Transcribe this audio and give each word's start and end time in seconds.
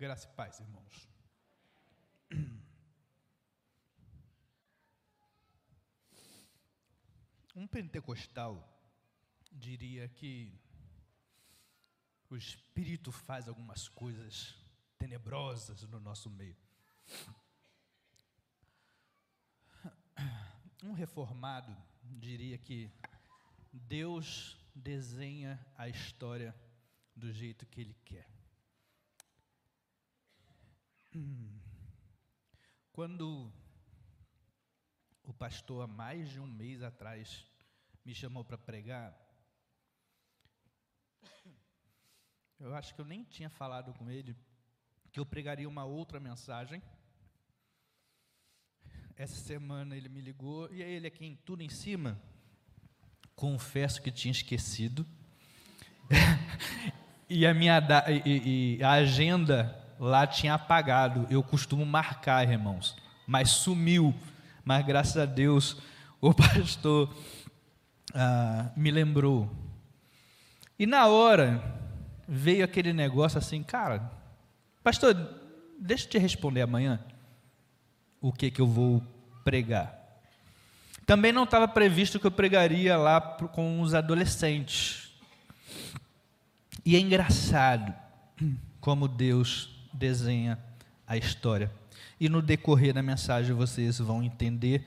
Graça 0.00 0.26
e 0.26 0.34
paz, 0.34 0.58
irmãos. 0.60 1.08
Um 7.54 7.66
pentecostal 7.66 8.66
diria 9.52 10.08
que 10.08 10.58
o 12.30 12.36
Espírito 12.36 13.12
faz 13.12 13.46
algumas 13.46 13.88
coisas 13.88 14.56
tenebrosas 14.96 15.82
no 15.82 16.00
nosso 16.00 16.30
meio. 16.30 16.56
Um 20.82 20.94
reformado 20.94 21.76
diria 22.02 22.56
que 22.56 22.90
Deus 23.70 24.56
desenha 24.74 25.62
a 25.76 25.90
história 25.90 26.58
do 27.14 27.30
jeito 27.30 27.66
que 27.66 27.82
Ele 27.82 27.94
quer. 28.02 28.39
Quando 32.92 33.52
o 35.22 35.32
pastor, 35.32 35.84
há 35.84 35.86
mais 35.86 36.28
de 36.28 36.40
um 36.40 36.46
mês 36.46 36.82
atrás, 36.82 37.46
me 38.04 38.14
chamou 38.14 38.44
para 38.44 38.58
pregar, 38.58 39.16
eu 42.58 42.74
acho 42.74 42.94
que 42.94 43.00
eu 43.00 43.06
nem 43.06 43.24
tinha 43.24 43.48
falado 43.48 43.94
com 43.94 44.10
ele 44.10 44.36
que 45.10 45.18
eu 45.18 45.24
pregaria 45.24 45.68
uma 45.68 45.84
outra 45.84 46.20
mensagem. 46.20 46.82
Essa 49.16 49.36
semana 49.36 49.96
ele 49.96 50.08
me 50.08 50.20
ligou 50.20 50.72
e 50.72 50.82
aí 50.82 50.92
ele 50.92 51.06
aqui 51.06 51.24
em 51.24 51.36
tudo 51.36 51.62
em 51.62 51.68
cima. 51.68 52.20
Confesso 53.34 54.02
que 54.02 54.10
tinha 54.10 54.30
esquecido. 54.30 55.06
e 57.28 57.46
a 57.46 57.54
minha 57.54 57.80
e, 58.26 58.76
e 58.76 58.84
a 58.84 58.92
agenda 58.92 59.79
lá 60.00 60.26
tinha 60.26 60.54
apagado. 60.54 61.26
Eu 61.28 61.42
costumo 61.42 61.84
marcar, 61.84 62.48
irmãos, 62.48 62.96
mas 63.26 63.50
sumiu. 63.50 64.14
Mas 64.64 64.84
graças 64.86 65.18
a 65.18 65.26
Deus, 65.26 65.76
o 66.20 66.32
pastor 66.32 67.14
ah, 68.14 68.70
me 68.74 68.90
lembrou. 68.90 69.50
E 70.78 70.86
na 70.86 71.06
hora 71.06 71.62
veio 72.26 72.64
aquele 72.64 72.94
negócio 72.94 73.38
assim, 73.38 73.62
cara, 73.62 74.10
pastor, 74.82 75.14
deixa 75.78 76.06
eu 76.06 76.10
te 76.10 76.18
responder 76.18 76.62
amanhã 76.62 76.98
o 78.20 78.32
que 78.32 78.50
que 78.50 78.60
eu 78.60 78.66
vou 78.66 79.02
pregar. 79.44 79.98
Também 81.04 81.32
não 81.32 81.44
estava 81.44 81.66
previsto 81.66 82.20
que 82.20 82.26
eu 82.26 82.30
pregaria 82.30 82.96
lá 82.96 83.20
com 83.20 83.80
os 83.80 83.94
adolescentes. 83.94 85.10
E 86.84 86.96
é 86.96 87.00
engraçado 87.00 87.92
como 88.80 89.08
Deus 89.08 89.79
desenha 89.92 90.58
a 91.06 91.16
história. 91.16 91.70
E 92.18 92.28
no 92.28 92.42
decorrer 92.42 92.94
da 92.94 93.02
mensagem 93.02 93.54
vocês 93.54 93.98
vão 93.98 94.22
entender 94.22 94.86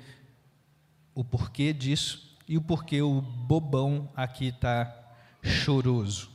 o 1.16 1.24
porquê 1.24 1.74
disso 1.74 2.38
e 2.48 2.58
o 2.58 2.62
porquê 2.62 3.02
o 3.02 3.22
bobão 3.22 4.10
aqui 4.16 4.48
está 4.48 4.94
choroso. 5.42 6.30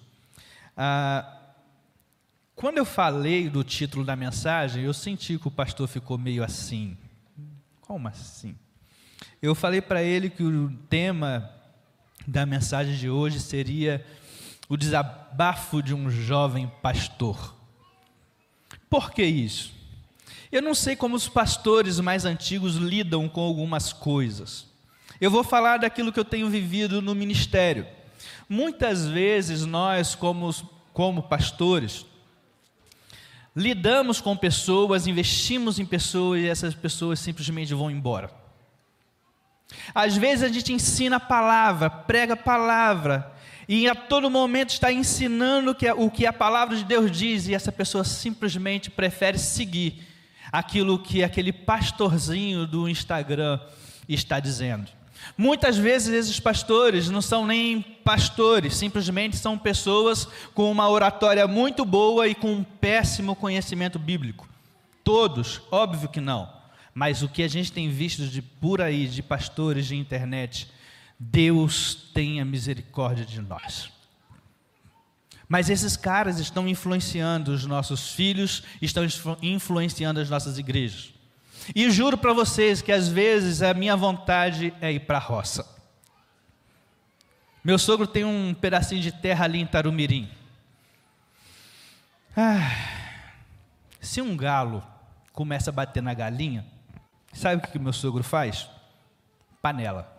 Ah, 0.76 1.38
quando 2.54 2.78
eu 2.78 2.84
falei 2.84 3.48
do 3.48 3.62
título 3.62 4.04
da 4.04 4.16
mensagem, 4.16 4.82
eu 4.82 4.92
senti 4.92 5.38
que 5.38 5.48
o 5.48 5.50
pastor 5.50 5.86
ficou 5.86 6.18
meio 6.18 6.42
assim. 6.42 6.96
Como 7.80 8.08
assim? 8.08 8.56
Eu 9.40 9.54
falei 9.54 9.80
para 9.80 10.02
ele 10.02 10.28
que 10.28 10.42
o 10.42 10.70
tema 10.90 11.50
da 12.26 12.44
mensagem 12.44 12.96
de 12.96 13.08
hoje 13.08 13.40
seria 13.40 14.04
o 14.68 14.76
desabafo 14.76 15.82
de 15.82 15.94
um 15.94 16.10
jovem 16.10 16.70
pastor. 16.82 17.57
Por 18.88 19.12
que 19.12 19.22
isso? 19.22 19.72
Eu 20.50 20.62
não 20.62 20.74
sei 20.74 20.96
como 20.96 21.14
os 21.14 21.28
pastores 21.28 22.00
mais 22.00 22.24
antigos 22.24 22.76
lidam 22.76 23.28
com 23.28 23.40
algumas 23.40 23.92
coisas. 23.92 24.66
Eu 25.20 25.30
vou 25.30 25.44
falar 25.44 25.78
daquilo 25.78 26.12
que 26.12 26.20
eu 26.20 26.24
tenho 26.24 26.48
vivido 26.48 27.02
no 27.02 27.14
ministério. 27.14 27.86
Muitas 28.48 29.06
vezes 29.06 29.66
nós, 29.66 30.14
como, 30.14 30.54
como 30.92 31.22
pastores, 31.22 32.06
lidamos 33.54 34.20
com 34.20 34.36
pessoas, 34.36 35.06
investimos 35.06 35.78
em 35.78 35.84
pessoas 35.84 36.40
e 36.40 36.48
essas 36.48 36.74
pessoas 36.74 37.18
simplesmente 37.18 37.74
vão 37.74 37.90
embora. 37.90 38.30
Às 39.94 40.16
vezes 40.16 40.44
a 40.44 40.48
gente 40.48 40.72
ensina 40.72 41.16
a 41.16 41.20
palavra, 41.20 41.90
prega 41.90 42.34
a 42.34 42.36
palavra, 42.36 43.32
e 43.68 43.86
a 43.86 43.94
todo 43.94 44.30
momento 44.30 44.70
está 44.70 44.90
ensinando 44.90 45.76
o 45.98 46.10
que 46.10 46.24
a 46.24 46.32
palavra 46.32 46.74
de 46.74 46.84
Deus 46.84 47.10
diz, 47.10 47.46
e 47.46 47.54
essa 47.54 47.70
pessoa 47.70 48.02
simplesmente 48.02 48.90
prefere 48.90 49.38
seguir 49.38 50.02
aquilo 50.50 50.98
que 50.98 51.22
aquele 51.22 51.52
pastorzinho 51.52 52.66
do 52.66 52.88
Instagram 52.88 53.60
está 54.08 54.40
dizendo. 54.40 54.90
Muitas 55.36 55.76
vezes 55.76 56.14
esses 56.14 56.40
pastores 56.40 57.10
não 57.10 57.20
são 57.20 57.46
nem 57.46 57.82
pastores, 57.82 58.74
simplesmente 58.74 59.36
são 59.36 59.58
pessoas 59.58 60.26
com 60.54 60.70
uma 60.70 60.88
oratória 60.88 61.46
muito 61.46 61.84
boa 61.84 62.26
e 62.26 62.34
com 62.34 62.52
um 62.52 62.64
péssimo 62.64 63.36
conhecimento 63.36 63.98
bíblico. 63.98 64.48
Todos, 65.04 65.60
óbvio 65.70 66.08
que 66.08 66.20
não. 66.20 66.48
Mas 66.94 67.22
o 67.22 67.28
que 67.28 67.42
a 67.42 67.48
gente 67.48 67.70
tem 67.70 67.90
visto 67.90 68.26
de 68.26 68.40
por 68.40 68.80
aí, 68.80 69.06
de 69.06 69.22
pastores 69.22 69.86
de 69.86 69.96
internet, 69.96 70.70
Deus 71.18 72.10
tenha 72.14 72.44
misericórdia 72.44 73.24
de 73.24 73.40
nós. 73.40 73.90
Mas 75.48 75.70
esses 75.70 75.96
caras 75.96 76.38
estão 76.38 76.68
influenciando 76.68 77.52
os 77.52 77.64
nossos 77.64 78.12
filhos, 78.12 78.62
estão 78.82 79.02
influenciando 79.42 80.20
as 80.20 80.28
nossas 80.28 80.58
igrejas. 80.58 81.12
E 81.74 81.90
juro 81.90 82.16
para 82.16 82.32
vocês 82.32 82.82
que 82.82 82.92
às 82.92 83.08
vezes 83.08 83.62
a 83.62 83.74
minha 83.74 83.96
vontade 83.96 84.72
é 84.80 84.92
ir 84.92 85.00
para 85.00 85.18
a 85.18 85.20
roça. 85.20 85.76
Meu 87.64 87.78
sogro 87.78 88.06
tem 88.06 88.24
um 88.24 88.54
pedacinho 88.54 89.00
de 89.00 89.10
terra 89.10 89.44
ali 89.44 89.58
em 89.58 89.66
Tarumirim. 89.66 90.30
Ah, 92.36 92.70
se 94.00 94.22
um 94.22 94.36
galo 94.36 94.82
começa 95.32 95.70
a 95.70 95.72
bater 95.72 96.02
na 96.02 96.14
galinha, 96.14 96.64
sabe 97.32 97.56
o 97.56 97.68
que 97.68 97.78
meu 97.78 97.92
sogro 97.92 98.22
faz? 98.22 98.68
Panela. 99.60 100.17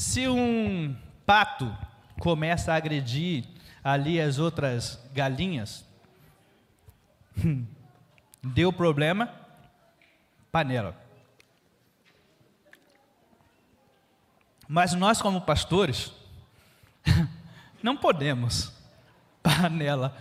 Se 0.00 0.26
um 0.26 0.96
pato 1.26 1.76
começa 2.18 2.72
a 2.72 2.76
agredir 2.76 3.44
ali 3.84 4.18
as 4.18 4.38
outras 4.38 4.98
galinhas, 5.12 5.84
deu 8.42 8.72
problema, 8.72 9.30
panela. 10.50 10.96
Mas 14.66 14.94
nós, 14.94 15.20
como 15.20 15.42
pastores, 15.42 16.10
não 17.82 17.94
podemos 17.94 18.72
panela. 19.44 20.16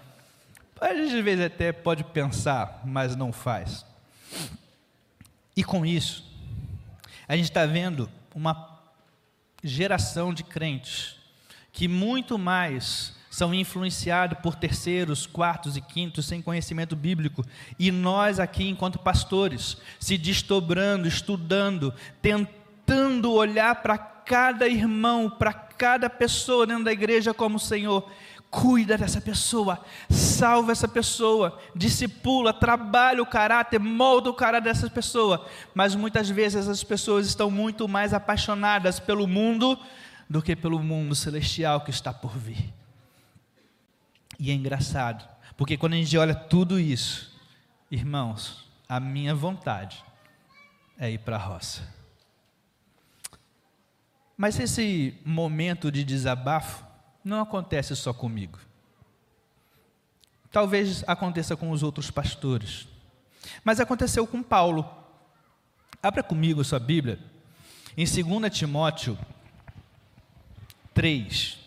A 0.81 0.93
gente 0.93 1.15
às 1.15 1.23
vezes 1.23 1.45
até 1.45 1.71
pode 1.71 2.03
pensar, 2.03 2.81
mas 2.83 3.15
não 3.15 3.31
faz. 3.31 3.85
E 5.55 5.63
com 5.63 5.85
isso, 5.85 6.29
a 7.29 7.37
gente 7.37 7.45
está 7.45 7.65
vendo 7.65 8.09
uma 8.35 8.68
geração 9.63 10.33
de 10.33 10.43
crentes 10.43 11.19
que 11.71 11.87
muito 11.87 12.37
mais 12.37 13.13
são 13.29 13.53
influenciados 13.53 14.39
por 14.39 14.55
terceiros, 14.55 15.25
quartos 15.25 15.77
e 15.77 15.81
quintos 15.81 16.25
sem 16.25 16.41
conhecimento 16.41 16.95
bíblico, 16.95 17.45
e 17.77 17.91
nós 17.91 18.39
aqui, 18.39 18.67
enquanto 18.67 18.99
pastores, 18.99 19.77
se 19.99 20.17
desdobrando, 20.17 21.07
estudando, 21.07 21.93
tentando 22.21 23.31
olhar 23.31 23.75
para 23.75 23.97
cada 23.97 24.67
irmão, 24.67 25.29
para 25.29 25.53
cada 25.53 26.09
pessoa 26.09 26.67
dentro 26.67 26.83
da 26.83 26.91
igreja 26.91 27.33
como 27.33 27.57
o 27.57 27.59
Senhor, 27.59 28.11
cuida 28.49 28.97
dessa 28.97 29.21
pessoa, 29.21 29.83
salva 30.09 30.71
essa 30.71 30.87
pessoa, 30.87 31.59
discipula, 31.75 32.51
trabalha 32.51 33.21
o 33.21 33.25
caráter, 33.25 33.79
molda 33.79 34.29
o 34.29 34.33
caráter 34.33 34.65
dessa 34.65 34.89
pessoa. 34.89 35.47
Mas 35.73 35.93
muitas 35.93 36.29
vezes 36.29 36.63
essas 36.63 36.83
pessoas 36.83 37.27
estão 37.27 37.51
muito 37.51 37.87
mais 37.87 38.13
apaixonadas 38.13 38.99
pelo 38.99 39.27
mundo 39.27 39.77
do 40.29 40.41
que 40.41 40.55
pelo 40.55 40.81
mundo 40.81 41.13
celestial 41.15 41.81
que 41.81 41.91
está 41.91 42.11
por 42.11 42.37
vir. 42.37 42.73
E 44.39 44.49
é 44.49 44.53
engraçado, 44.53 45.27
porque 45.55 45.77
quando 45.77 45.93
a 45.93 45.97
gente 45.97 46.17
olha 46.17 46.33
tudo 46.33 46.79
isso, 46.79 47.37
irmãos, 47.91 48.67
a 48.87 48.99
minha 48.99 49.35
vontade 49.35 50.03
é 50.97 51.11
ir 51.11 51.19
para 51.19 51.35
a 51.35 51.39
roça. 51.39 51.81
Mas 54.35 54.57
esse 54.59 55.19
momento 55.25 55.91
de 55.91 56.03
desabafo 56.03 56.88
não 57.23 57.41
acontece 57.41 57.95
só 57.95 58.13
comigo. 58.13 58.59
Talvez 60.51 61.03
aconteça 61.07 61.55
com 61.55 61.71
os 61.71 61.83
outros 61.83 62.09
pastores. 62.09 62.87
Mas 63.63 63.79
aconteceu 63.79 64.25
com 64.25 64.41
Paulo. 64.41 64.89
Abra 66.01 66.23
comigo 66.23 66.63
sua 66.63 66.79
Bíblia, 66.79 67.19
em 67.97 68.05
2 68.05 68.57
Timóteo 68.57 69.17
3. 70.93 71.57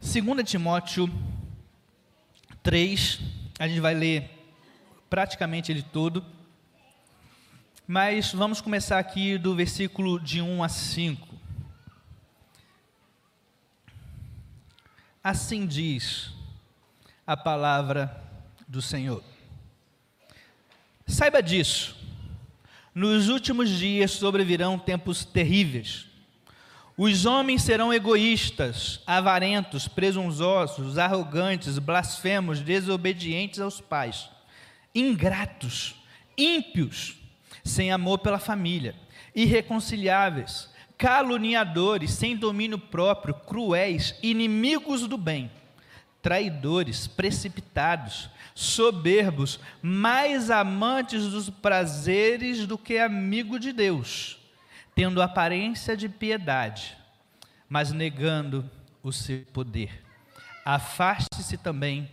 2 0.00 0.48
Timóteo 0.48 1.08
3, 2.62 3.20
a 3.58 3.68
gente 3.68 3.80
vai 3.80 3.94
ler 3.94 4.30
praticamente 5.08 5.70
ele 5.70 5.82
todo, 5.82 6.24
mas 7.90 8.34
vamos 8.34 8.60
começar 8.60 8.98
aqui 8.98 9.38
do 9.38 9.54
versículo 9.54 10.20
de 10.20 10.42
1 10.42 10.62
a 10.62 10.68
5. 10.68 11.26
Assim 15.24 15.66
diz 15.66 16.30
a 17.26 17.34
palavra 17.34 18.22
do 18.68 18.82
Senhor. 18.82 19.24
Saiba 21.06 21.42
disso, 21.42 21.96
nos 22.94 23.30
últimos 23.30 23.70
dias 23.70 24.10
sobrevirão 24.10 24.78
tempos 24.78 25.24
terríveis. 25.24 26.08
Os 26.94 27.24
homens 27.24 27.62
serão 27.62 27.90
egoístas, 27.90 29.00
avarentos, 29.06 29.88
presunçosos, 29.88 30.98
arrogantes, 30.98 31.78
blasfemos, 31.78 32.60
desobedientes 32.60 33.60
aos 33.60 33.80
pais, 33.80 34.28
ingratos, 34.94 35.94
ímpios, 36.36 37.17
sem 37.68 37.92
amor 37.92 38.18
pela 38.18 38.38
família, 38.38 38.94
irreconciliáveis, 39.34 40.68
caluniadores, 40.96 42.10
sem 42.10 42.36
domínio 42.36 42.78
próprio, 42.78 43.34
cruéis, 43.34 44.16
inimigos 44.22 45.06
do 45.06 45.16
bem, 45.16 45.50
traidores, 46.20 47.06
precipitados, 47.06 48.28
soberbos, 48.54 49.60
mais 49.80 50.50
amantes 50.50 51.28
dos 51.28 51.48
prazeres 51.48 52.66
do 52.66 52.76
que 52.76 52.98
amigo 52.98 53.58
de 53.58 53.72
Deus, 53.72 54.38
tendo 54.94 55.22
aparência 55.22 55.96
de 55.96 56.08
piedade, 56.08 56.96
mas 57.68 57.92
negando 57.92 58.68
o 59.02 59.12
seu 59.12 59.44
poder. 59.52 60.02
Afaste-se 60.64 61.56
também 61.56 62.10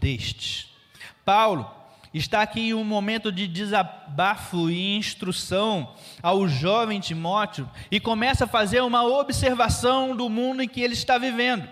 destes. 0.00 0.72
Paulo 1.24 1.81
está 2.12 2.42
aqui 2.42 2.74
um 2.74 2.84
momento 2.84 3.32
de 3.32 3.46
desabafo 3.46 4.70
e 4.70 4.96
instrução 4.96 5.94
ao 6.22 6.46
jovem 6.46 7.00
Timóteo 7.00 7.68
e 7.90 7.98
começa 7.98 8.44
a 8.44 8.48
fazer 8.48 8.82
uma 8.82 9.04
observação 9.04 10.14
do 10.14 10.28
mundo 10.28 10.62
em 10.62 10.68
que 10.68 10.80
ele 10.80 10.94
está 10.94 11.18
vivendo 11.18 11.68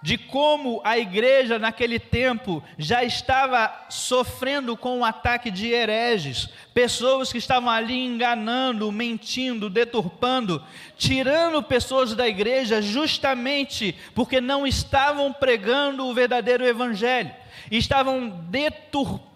de 0.00 0.16
como 0.16 0.80
a 0.84 0.96
igreja 0.96 1.58
naquele 1.58 1.98
tempo 1.98 2.62
já 2.76 3.02
estava 3.02 3.86
sofrendo 3.88 4.76
com 4.76 5.00
o 5.00 5.04
ataque 5.04 5.50
de 5.50 5.72
hereges, 5.72 6.48
pessoas 6.72 7.32
que 7.32 7.38
estavam 7.38 7.68
ali 7.68 8.06
enganando, 8.06 8.90
mentindo, 8.92 9.68
deturpando, 9.68 10.64
tirando 10.96 11.62
pessoas 11.62 12.14
da 12.14 12.28
igreja 12.28 12.80
justamente 12.80 13.94
porque 14.14 14.40
não 14.40 14.66
estavam 14.66 15.32
pregando 15.32 16.06
o 16.06 16.14
verdadeiro 16.14 16.64
evangelho, 16.64 17.32
estavam 17.70 18.28
deturpando 18.28 19.27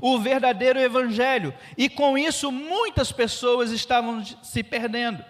o 0.00 0.18
verdadeiro 0.18 0.78
evangelho, 0.78 1.54
e 1.76 1.88
com 1.88 2.16
isso 2.16 2.50
muitas 2.50 3.12
pessoas 3.12 3.70
estavam 3.70 4.24
se 4.42 4.62
perdendo. 4.62 5.24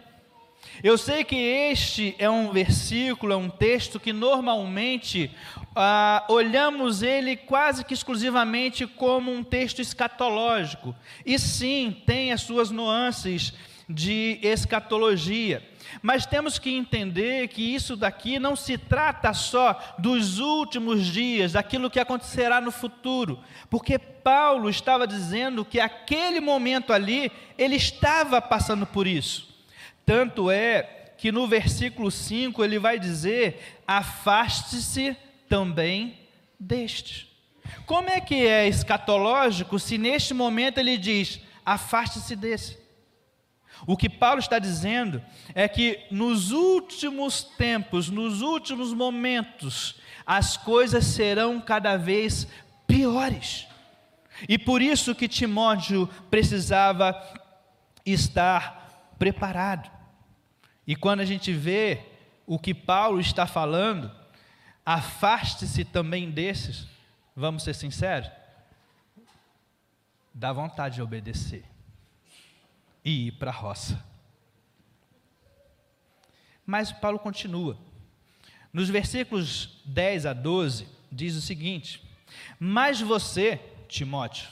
Eu 0.83 0.99
sei 0.99 1.23
que 1.25 1.37
este 1.37 2.15
é 2.19 2.29
um 2.29 2.51
versículo, 2.51 3.33
é 3.33 3.37
um 3.37 3.49
texto 3.49 4.01
que 4.01 4.13
normalmente 4.13 5.31
ah, 5.75 6.25
olhamos 6.29 7.03
ele 7.03 7.37
quase 7.37 7.85
que 7.85 7.95
exclusivamente 7.95 8.87
como 8.87 9.33
um 9.33 9.45
texto 9.45 9.81
escatológico. 9.81 10.95
E 11.25 11.39
sim, 11.39 12.03
tem 12.05 12.33
as 12.33 12.43
suas 12.43 12.71
nuances 12.71 13.53
de 13.89 14.39
escatologia. 14.43 15.63
Mas 16.03 16.27
temos 16.27 16.59
que 16.59 16.71
entender 16.71 17.49
que 17.49 17.75
isso 17.75 17.97
daqui 17.97 18.39
não 18.39 18.57
se 18.57 18.79
trata 18.79 19.33
só 19.33 19.79
dos 19.99 20.39
últimos 20.39 21.07
dias, 21.07 21.53
daquilo 21.53 21.91
que 21.91 22.01
acontecerá 22.01 22.61
no 22.61 22.71
futuro, 22.71 23.39
porque 23.69 23.99
Paulo 23.99 24.71
estava 24.71 25.07
dizendo 25.07 25.65
que 25.65 25.79
aquele 25.79 26.41
momento 26.41 26.93
ali, 26.93 27.31
ele 27.59 27.77
estava 27.77 28.41
passando 28.41 28.87
por 28.87 29.07
isso. 29.07 29.55
Tanto 30.07 30.51
é 30.51 31.13
que 31.19 31.31
no 31.31 31.47
versículo 31.47 32.11
5 32.11 32.65
ele 32.65 32.79
vai 32.79 32.99
dizer: 32.99 33.81
afaste-se 33.87 35.17
também 35.49 36.19
destes. 36.59 37.27
Como 37.87 38.09
é 38.11 38.21
que 38.21 38.47
é 38.47 38.67
escatológico 38.69 39.79
se 39.79 39.97
neste 39.99 40.35
momento 40.35 40.79
ele 40.79 40.97
diz: 40.97 41.41
afaste-se 41.65 42.35
desse? 42.37 42.84
O 43.87 43.97
que 43.97 44.09
Paulo 44.09 44.41
está 44.41 44.59
dizendo 44.59 45.23
é 45.55 45.69
que 45.69 46.07
nos 46.11 46.53
últimos 46.53 47.43
tempos, 47.43 48.09
nos 48.09 48.41
últimos 48.41 48.93
momentos, 48.93 49.97
as 50.25 50.57
coisas 50.57 51.05
serão 51.05 51.61
cada 51.61 51.97
vez 51.97 52.47
piores. 52.87 53.67
E 54.49 54.59
por 54.59 54.81
isso 54.81 55.15
que 55.15 55.29
Timóteo 55.29 56.09
precisava 56.31 57.15
estar 58.07 59.15
preparado. 59.19 59.91
E 60.87 60.97
quando 60.97 61.21
a 61.21 61.25
gente 61.25 61.53
vê 61.53 62.01
o 62.47 62.59
que 62.59 62.75
Paulo 62.75 63.21
está 63.21 63.47
falando, 63.47 64.11
afaste-se 64.85 65.85
também 65.85 66.31
desses, 66.31 66.87
vamos 67.37 67.63
ser 67.63 67.75
sinceros, 67.75 68.31
dá 70.33 70.53
vontade 70.53 70.97
de 70.97 71.03
obedecer 71.03 71.74
e 73.05 73.29
ir 73.29 73.33
para 73.33 73.51
a 73.51 73.55
roça. 73.55 74.03
Mas 76.67 76.91
Paulo 76.91 77.19
continua. 77.19 77.79
Nos 78.73 78.89
versículos 78.89 79.83
10 79.85 80.27
a 80.27 80.33
12, 80.33 80.89
diz 81.13 81.37
o 81.37 81.41
seguinte: 81.41 82.03
Mas 82.59 83.01
você, 83.01 83.61
Timóteo, 83.87 84.49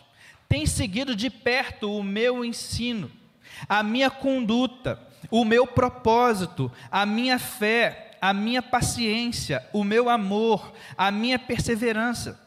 tem 0.48 0.66
seguido 0.66 1.16
de 1.16 1.30
perto 1.30 1.90
o 1.90 2.02
meu 2.02 2.44
ensino, 2.44 3.10
a 3.68 3.82
minha 3.82 4.10
conduta, 4.10 5.00
o 5.30 5.44
meu 5.44 5.66
propósito, 5.66 6.70
a 6.90 7.06
minha 7.06 7.38
fé, 7.38 8.18
a 8.20 8.32
minha 8.32 8.62
paciência, 8.62 9.66
o 9.72 9.82
meu 9.82 10.08
amor, 10.08 10.72
a 10.96 11.10
minha 11.10 11.38
perseverança, 11.38 12.38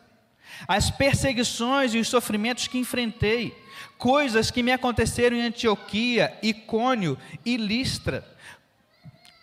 as 0.67 0.89
perseguições 0.89 1.93
e 1.93 1.99
os 1.99 2.07
sofrimentos 2.07 2.67
que 2.67 2.77
enfrentei, 2.77 3.55
coisas 3.97 4.51
que 4.51 4.63
me 4.63 4.71
aconteceram 4.71 5.37
em 5.37 5.43
Antioquia, 5.43 6.37
Icônio 6.41 7.17
e 7.45 7.57
Listra. 7.57 8.25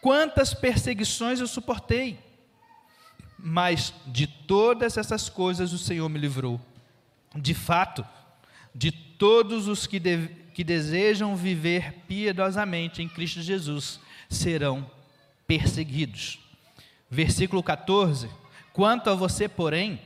Quantas 0.00 0.52
perseguições 0.52 1.40
eu 1.40 1.47
suportei, 1.47 2.18
mas 3.38 3.92
de 4.06 4.26
todas 4.26 4.97
essas 4.97 5.28
coisas 5.28 5.73
o 5.73 5.78
Senhor 5.78 6.09
me 6.09 6.18
livrou. 6.18 6.61
De 7.35 7.54
fato, 7.54 8.04
de 8.75 8.90
todos 8.90 9.68
os 9.68 9.87
que 9.87 9.99
deve, 9.99 10.28
que 10.52 10.64
desejam 10.64 11.37
viver 11.37 11.94
piedosamente 12.06 13.02
em 13.02 13.09
Cristo 13.09 13.40
Jesus 13.40 14.00
serão 14.28 14.90
perseguidos. 15.47 16.38
Versículo 17.11 17.62
14: 17.62 18.28
Quanto 18.73 19.11
a 19.11 19.14
você, 19.14 19.49
porém, 19.49 20.00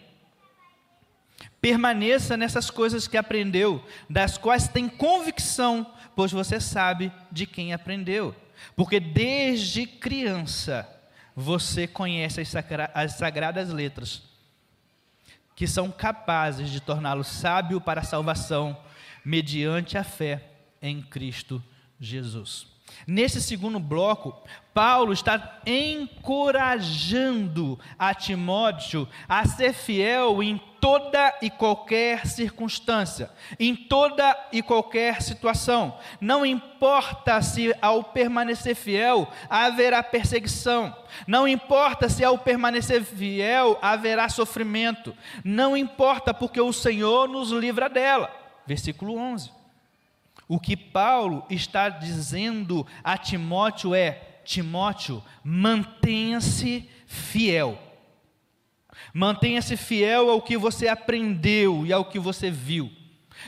permaneça 1.61 2.37
nessas 2.37 2.71
coisas 2.71 3.09
que 3.09 3.17
aprendeu, 3.17 3.85
das 4.09 4.39
quais 4.39 4.69
tem 4.69 4.89
convicção, 4.89 5.93
pois 6.15 6.33
você 6.33 6.61
sabe 6.61 7.13
de 7.31 7.47
quem 7.47 7.73
aprendeu. 7.73 8.35
Porque 8.75 8.99
desde 9.01 9.87
criança 9.87 10.89
você 11.35 11.87
conhece 11.87 12.41
as, 12.41 12.49
sagra 12.49 12.91
as 12.95 13.13
sagradas 13.15 13.71
letras, 13.71 14.23
que 15.55 15.67
são 15.67 15.91
capazes 15.91 16.71
de 16.71 16.81
torná-lo 16.81 17.25
sábio 17.25 17.81
para 17.81 18.01
a 18.01 18.05
salvação 18.05 18.79
mediante 19.25 19.99
a 19.99 20.05
fé 20.05 20.43
em 20.81 21.03
Cristo 21.03 21.63
Jesus. 21.99 22.67
Nesse 23.07 23.43
segundo 23.43 23.79
bloco, 23.79 24.35
Paulo 24.73 25.13
está 25.13 25.61
encorajando 25.67 26.99
a 27.99 28.15
Timóteo 28.15 29.07
a 29.29 29.47
ser 29.47 29.73
fiel 29.73 30.43
em 30.43 30.61
toda 30.87 31.35
e 31.43 31.51
qualquer 31.51 32.29
circunstância, 32.29 33.29
em 33.59 33.75
toda 33.75 34.39
e 34.53 34.63
qualquer 34.63 35.21
situação. 35.21 35.99
Não 36.21 36.47
importa 36.47 37.43
se 37.43 37.75
ao 37.83 38.05
permanecer 38.05 38.77
fiel 38.77 39.29
haverá 39.51 40.01
perseguição, 40.01 40.95
não 41.27 41.49
importa 41.49 42.09
se 42.09 42.23
ao 42.23 42.39
permanecer 42.39 43.03
fiel 43.03 43.77
haverá 43.83 44.29
sofrimento, 44.29 45.13
não 45.45 45.77
importa 45.77 46.33
porque 46.33 46.61
o 46.61 46.73
Senhor 46.73 47.29
nos 47.29 47.51
livra 47.51 47.89
dela 47.89 48.31
versículo 48.65 49.17
11. 49.17 49.51
O 50.47 50.61
que 50.61 50.77
Paulo 50.77 51.45
está 51.51 51.89
dizendo 51.89 52.87
a 53.03 53.19
Timóteo 53.19 53.93
é: 53.93 54.39
Timóteo, 54.45 55.21
mantenha-se 55.43 56.89
fiel. 57.09 57.77
Mantenha-se 59.17 59.79
fiel 59.79 60.29
ao 60.29 60.43
que 60.43 60.59
você 60.59 60.89
aprendeu 60.89 61.87
e 61.87 61.91
ao 61.91 62.05
que 62.05 62.19
você 62.19 62.51
viu. 62.51 62.93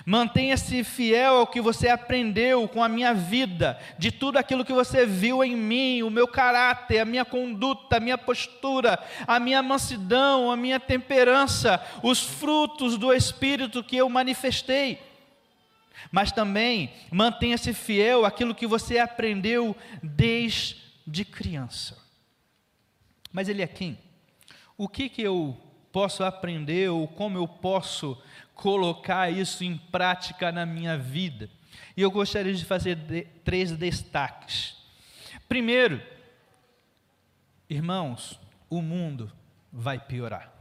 Mantenha-se 0.06 0.82
fiel 0.82 1.34
ao 1.34 1.46
que 1.46 1.60
você 1.60 1.90
aprendeu 1.90 2.66
com 2.66 2.82
a 2.82 2.88
minha 2.88 3.12
vida, 3.12 3.78
de 3.98 4.10
tudo 4.10 4.38
aquilo 4.38 4.64
que 4.64 4.72
você 4.72 5.04
viu 5.04 5.44
em 5.44 5.54
mim, 5.54 6.02
o 6.02 6.08
meu 6.08 6.26
caráter, 6.26 7.00
a 7.00 7.04
minha 7.04 7.22
conduta, 7.22 7.98
a 7.98 8.00
minha 8.00 8.16
postura, 8.16 8.98
a 9.26 9.38
minha 9.38 9.62
mansidão, 9.62 10.50
a 10.50 10.56
minha 10.56 10.80
temperança, 10.80 11.84
os 12.02 12.22
frutos 12.22 12.96
do 12.96 13.12
Espírito 13.12 13.84
que 13.84 13.98
eu 13.98 14.08
manifestei. 14.08 14.98
Mas 16.10 16.32
também 16.32 16.90
mantenha-se 17.12 17.74
fiel 17.74 18.24
àquilo 18.24 18.54
que 18.54 18.66
você 18.66 18.98
aprendeu 18.98 19.76
desde 20.02 21.26
criança. 21.30 21.94
Mas 23.30 23.50
ele 23.50 23.60
é 23.60 23.66
quem? 23.66 24.07
O 24.78 24.88
que, 24.88 25.10
que 25.10 25.20
eu 25.20 25.54
posso 25.92 26.24
aprender 26.24 26.88
ou 26.88 27.06
como 27.06 27.36
eu 27.36 27.46
posso 27.46 28.16
colocar 28.54 29.30
isso 29.30 29.62
em 29.62 29.76
prática 29.76 30.50
na 30.50 30.66
minha 30.66 30.98
vida. 30.98 31.48
E 31.96 32.02
eu 32.02 32.10
gostaria 32.10 32.52
de 32.52 32.64
fazer 32.64 32.96
de, 32.96 33.22
três 33.44 33.70
destaques. 33.72 34.76
Primeiro, 35.48 36.02
irmãos, 37.70 38.38
o 38.68 38.82
mundo 38.82 39.32
vai 39.72 39.98
piorar. 39.98 40.52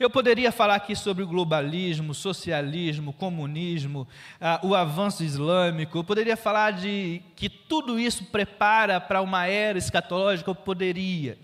Eu 0.00 0.08
poderia 0.08 0.50
falar 0.50 0.76
aqui 0.76 0.96
sobre 0.96 1.22
globalismo, 1.24 2.14
socialismo, 2.14 3.12
comunismo, 3.12 4.08
ah, 4.40 4.58
o 4.62 4.74
avanço 4.74 5.22
islâmico, 5.22 5.98
eu 5.98 6.04
poderia 6.04 6.36
falar 6.36 6.72
de 6.72 7.22
que 7.36 7.50
tudo 7.50 8.00
isso 8.00 8.24
prepara 8.24 8.98
para 8.98 9.20
uma 9.20 9.46
era 9.46 9.78
escatológica, 9.78 10.50
eu 10.50 10.54
poderia. 10.54 11.38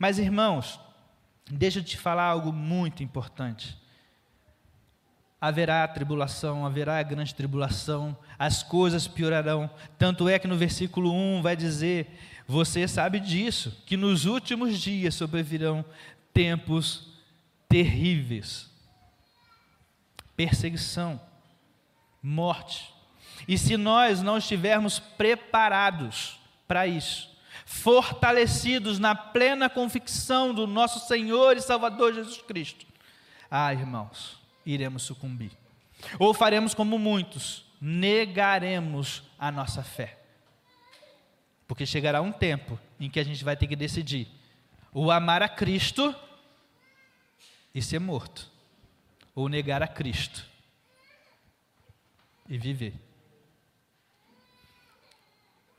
Mas, 0.00 0.18
irmãos, 0.18 0.80
Deixa 1.50 1.80
eu 1.80 1.84
te 1.84 1.96
falar 1.96 2.24
algo 2.24 2.52
muito 2.52 3.02
importante. 3.02 3.76
Haverá 5.40 5.86
tribulação, 5.88 6.64
haverá 6.64 7.02
grande 7.02 7.34
tribulação, 7.34 8.16
as 8.38 8.62
coisas 8.62 9.08
piorarão. 9.08 9.68
Tanto 9.98 10.28
é 10.28 10.38
que 10.38 10.46
no 10.46 10.56
versículo 10.56 11.12
1 11.12 11.42
vai 11.42 11.56
dizer: 11.56 12.18
Você 12.46 12.86
sabe 12.86 13.18
disso, 13.18 13.82
que 13.84 13.96
nos 13.96 14.26
últimos 14.26 14.78
dias 14.78 15.14
sobrevirão 15.14 15.84
tempos 16.32 17.08
terríveis 17.68 18.68
perseguição, 20.36 21.20
morte. 22.22 22.94
E 23.46 23.58
se 23.58 23.76
nós 23.76 24.22
não 24.22 24.38
estivermos 24.38 24.98
preparados 24.98 26.40
para 26.66 26.86
isso, 26.86 27.29
fortalecidos 27.70 28.98
na 28.98 29.14
plena 29.14 29.70
convicção 29.70 30.52
do 30.52 30.66
nosso 30.66 31.06
Senhor 31.06 31.56
e 31.56 31.60
Salvador 31.62 32.12
Jesus 32.12 32.42
Cristo. 32.42 32.84
Ah, 33.48 33.72
irmãos, 33.72 34.40
iremos 34.66 35.04
sucumbir. 35.04 35.52
Ou 36.18 36.34
faremos 36.34 36.74
como 36.74 36.98
muitos, 36.98 37.64
negaremos 37.80 39.22
a 39.38 39.52
nossa 39.52 39.84
fé. 39.84 40.18
Porque 41.68 41.86
chegará 41.86 42.20
um 42.20 42.32
tempo 42.32 42.76
em 42.98 43.08
que 43.08 43.20
a 43.20 43.24
gente 43.24 43.44
vai 43.44 43.56
ter 43.56 43.68
que 43.68 43.76
decidir: 43.76 44.26
ou 44.92 45.08
amar 45.08 45.40
a 45.40 45.48
Cristo 45.48 46.12
e 47.72 47.80
ser 47.80 48.00
morto, 48.00 48.50
ou 49.32 49.48
negar 49.48 49.80
a 49.80 49.86
Cristo 49.86 50.44
e 52.48 52.58
viver. 52.58 52.94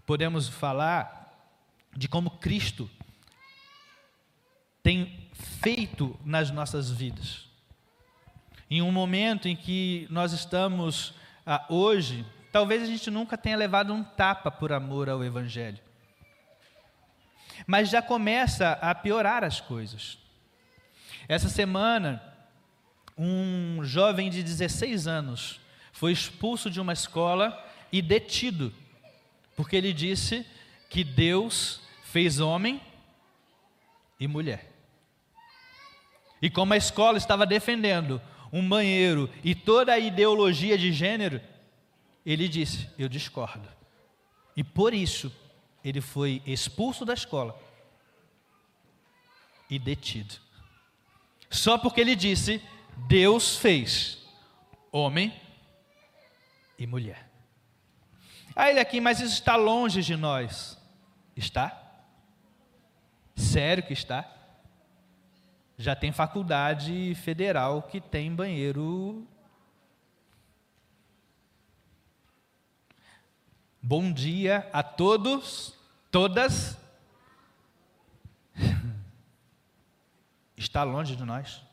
Podemos 0.05 0.47
falar 0.47 1.20
de 1.95 2.07
como 2.07 2.31
Cristo 2.31 2.89
tem 4.83 5.29
feito 5.61 6.19
nas 6.25 6.49
nossas 6.49 6.89
vidas. 6.89 7.47
Em 8.69 8.81
um 8.81 8.91
momento 8.91 9.47
em 9.47 9.55
que 9.55 10.07
nós 10.09 10.31
estamos 10.33 11.13
ah, 11.45 11.65
hoje, 11.69 12.25
talvez 12.51 12.81
a 12.81 12.85
gente 12.85 13.11
nunca 13.11 13.37
tenha 13.37 13.57
levado 13.57 13.93
um 13.93 14.03
tapa 14.03 14.49
por 14.49 14.71
amor 14.71 15.09
ao 15.09 15.23
Evangelho. 15.23 15.79
Mas 17.67 17.89
já 17.89 18.01
começa 18.01 18.71
a 18.73 18.95
piorar 18.95 19.43
as 19.43 19.59
coisas. 19.61 20.17
Essa 21.27 21.49
semana, 21.49 22.21
um 23.17 23.83
jovem 23.83 24.29
de 24.29 24.41
16 24.41 25.07
anos 25.07 25.59
foi 25.91 26.11
expulso 26.11 26.69
de 26.69 26.79
uma 26.79 26.93
escola 26.93 27.63
e 27.91 28.01
detido, 28.01 28.73
porque 29.55 29.75
ele 29.75 29.93
disse 29.93 30.45
que 30.91 31.05
Deus 31.05 31.79
fez 32.03 32.41
homem 32.41 32.81
e 34.19 34.27
mulher. 34.27 34.69
E 36.41 36.49
como 36.49 36.73
a 36.73 36.77
escola 36.77 37.17
estava 37.17 37.45
defendendo 37.45 38.21
um 38.51 38.67
banheiro 38.67 39.29
e 39.41 39.55
toda 39.55 39.93
a 39.93 39.99
ideologia 39.99 40.77
de 40.77 40.91
gênero, 40.91 41.39
ele 42.25 42.47
disse: 42.49 42.89
Eu 42.99 43.07
discordo. 43.07 43.69
E 44.55 44.65
por 44.65 44.93
isso, 44.93 45.33
ele 45.81 46.01
foi 46.01 46.41
expulso 46.45 47.05
da 47.05 47.13
escola 47.13 47.57
e 49.69 49.79
detido. 49.79 50.35
Só 51.49 51.77
porque 51.77 52.01
ele 52.01 52.17
disse: 52.17 52.61
Deus 53.07 53.55
fez 53.55 54.27
homem 54.91 55.33
e 56.77 56.85
mulher. 56.85 57.31
Aí 58.53 58.71
ele 58.71 58.81
aqui, 58.81 58.99
mas 58.99 59.21
isso 59.21 59.35
está 59.35 59.55
longe 59.55 60.01
de 60.01 60.17
nós. 60.17 60.80
Está? 61.41 61.75
Sério 63.35 63.81
que 63.81 63.93
está? 63.93 64.31
Já 65.75 65.95
tem 65.95 66.11
faculdade 66.11 67.15
federal 67.15 67.81
que 67.81 67.99
tem 67.99 68.33
banheiro. 68.33 69.27
Bom 73.81 74.13
dia 74.13 74.69
a 74.71 74.83
todos, 74.83 75.75
todas. 76.11 76.77
Está 80.55 80.83
longe 80.83 81.15
de 81.15 81.23
nós. 81.23 81.63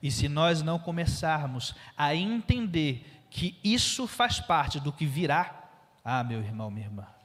E 0.00 0.08
se 0.08 0.28
nós 0.28 0.62
não 0.62 0.78
começarmos 0.78 1.74
a 1.96 2.14
entender 2.14 3.24
que 3.28 3.58
isso 3.64 4.06
faz 4.06 4.38
parte 4.38 4.78
do 4.78 4.92
que 4.92 5.04
virá, 5.04 5.68
ah, 6.04 6.22
meu 6.22 6.38
irmão, 6.38 6.70
minha 6.70 6.86
irmã, 6.86 7.15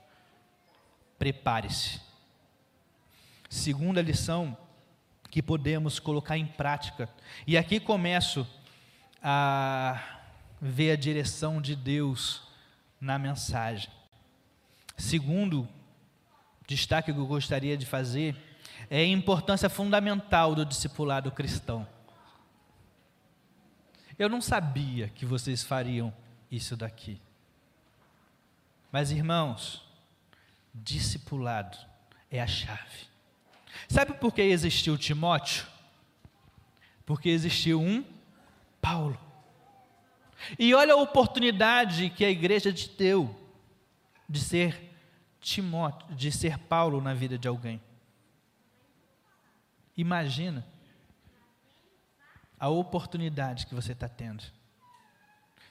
prepare-se 1.22 2.02
Segunda 3.48 4.02
lição 4.02 4.58
que 5.30 5.40
podemos 5.40 6.00
colocar 6.00 6.36
em 6.36 6.48
prática. 6.48 7.08
E 7.46 7.56
aqui 7.56 7.80
começo 7.80 8.48
a 9.22 10.02
ver 10.60 10.94
a 10.94 10.96
direção 10.96 11.62
de 11.62 11.76
Deus 11.76 12.42
na 13.00 13.20
mensagem. 13.20 13.92
Segundo 14.98 15.70
destaque 16.66 17.14
que 17.14 17.20
eu 17.20 17.28
gostaria 17.28 17.78
de 17.78 17.86
fazer 17.86 18.36
é 18.90 19.02
a 19.02 19.06
importância 19.06 19.70
fundamental 19.70 20.56
do 20.56 20.66
discipulado 20.66 21.32
cristão. 21.32 21.88
Eu 24.18 24.28
não 24.28 24.42
sabia 24.42 25.10
que 25.10 25.26
vocês 25.26 25.62
fariam 25.62 26.12
isso 26.50 26.76
daqui. 26.76 27.22
Mas, 28.92 29.12
irmãos, 29.12 29.91
discipulado 30.74 31.78
é 32.30 32.42
a 32.42 32.48
chave. 32.48 33.08
Sabe 33.88 34.14
por 34.14 34.34
que 34.34 34.42
existiu 34.42 34.98
Timóteo? 34.98 35.66
Porque 37.06 37.30
existiu 37.30 37.82
um 37.82 38.04
Paulo. 38.82 39.20
E 40.58 40.74
olha 40.74 40.94
a 40.94 40.98
oportunidade 40.98 42.10
que 42.10 42.26
a 42.26 42.30
igreja 42.30 42.74
te 42.74 42.90
deu 42.90 43.36
de 44.28 44.40
ser 44.40 44.90
Timóteo, 45.40 46.16
de 46.16 46.32
ser 46.32 46.58
Paulo 46.58 47.02
na 47.02 47.14
vida 47.14 47.38
de 47.38 47.48
alguém. 47.48 47.82
Imagina 49.96 50.66
a 52.60 52.70
oportunidade 52.70 53.66
que 53.66 53.76
você 53.76 53.92
está 53.92 54.08
tendo. 54.08 54.44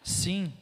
Sim, 0.03 0.53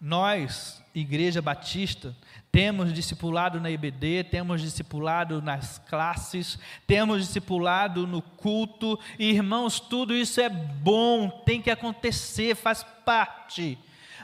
nós, 0.00 0.82
Igreja 0.94 1.40
Batista, 1.40 2.14
temos 2.52 2.92
discipulado 2.92 3.60
na 3.60 3.70
IBD, 3.70 4.24
temos 4.24 4.60
discipulado 4.60 5.42
nas 5.42 5.78
classes, 5.88 6.58
temos 6.86 7.26
discipulado 7.26 8.06
no 8.06 8.22
culto, 8.22 8.98
e, 9.18 9.30
irmãos, 9.30 9.80
tudo 9.80 10.14
isso 10.14 10.40
é 10.40 10.48
bom, 10.48 11.28
tem 11.28 11.60
que 11.60 11.70
acontecer, 11.70 12.54
faz 12.54 12.84
parte, 13.04 13.78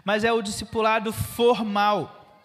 mas 0.05 0.23
é 0.23 0.33
o 0.33 0.43
discipulado 0.43 1.13
formal. 1.13 2.41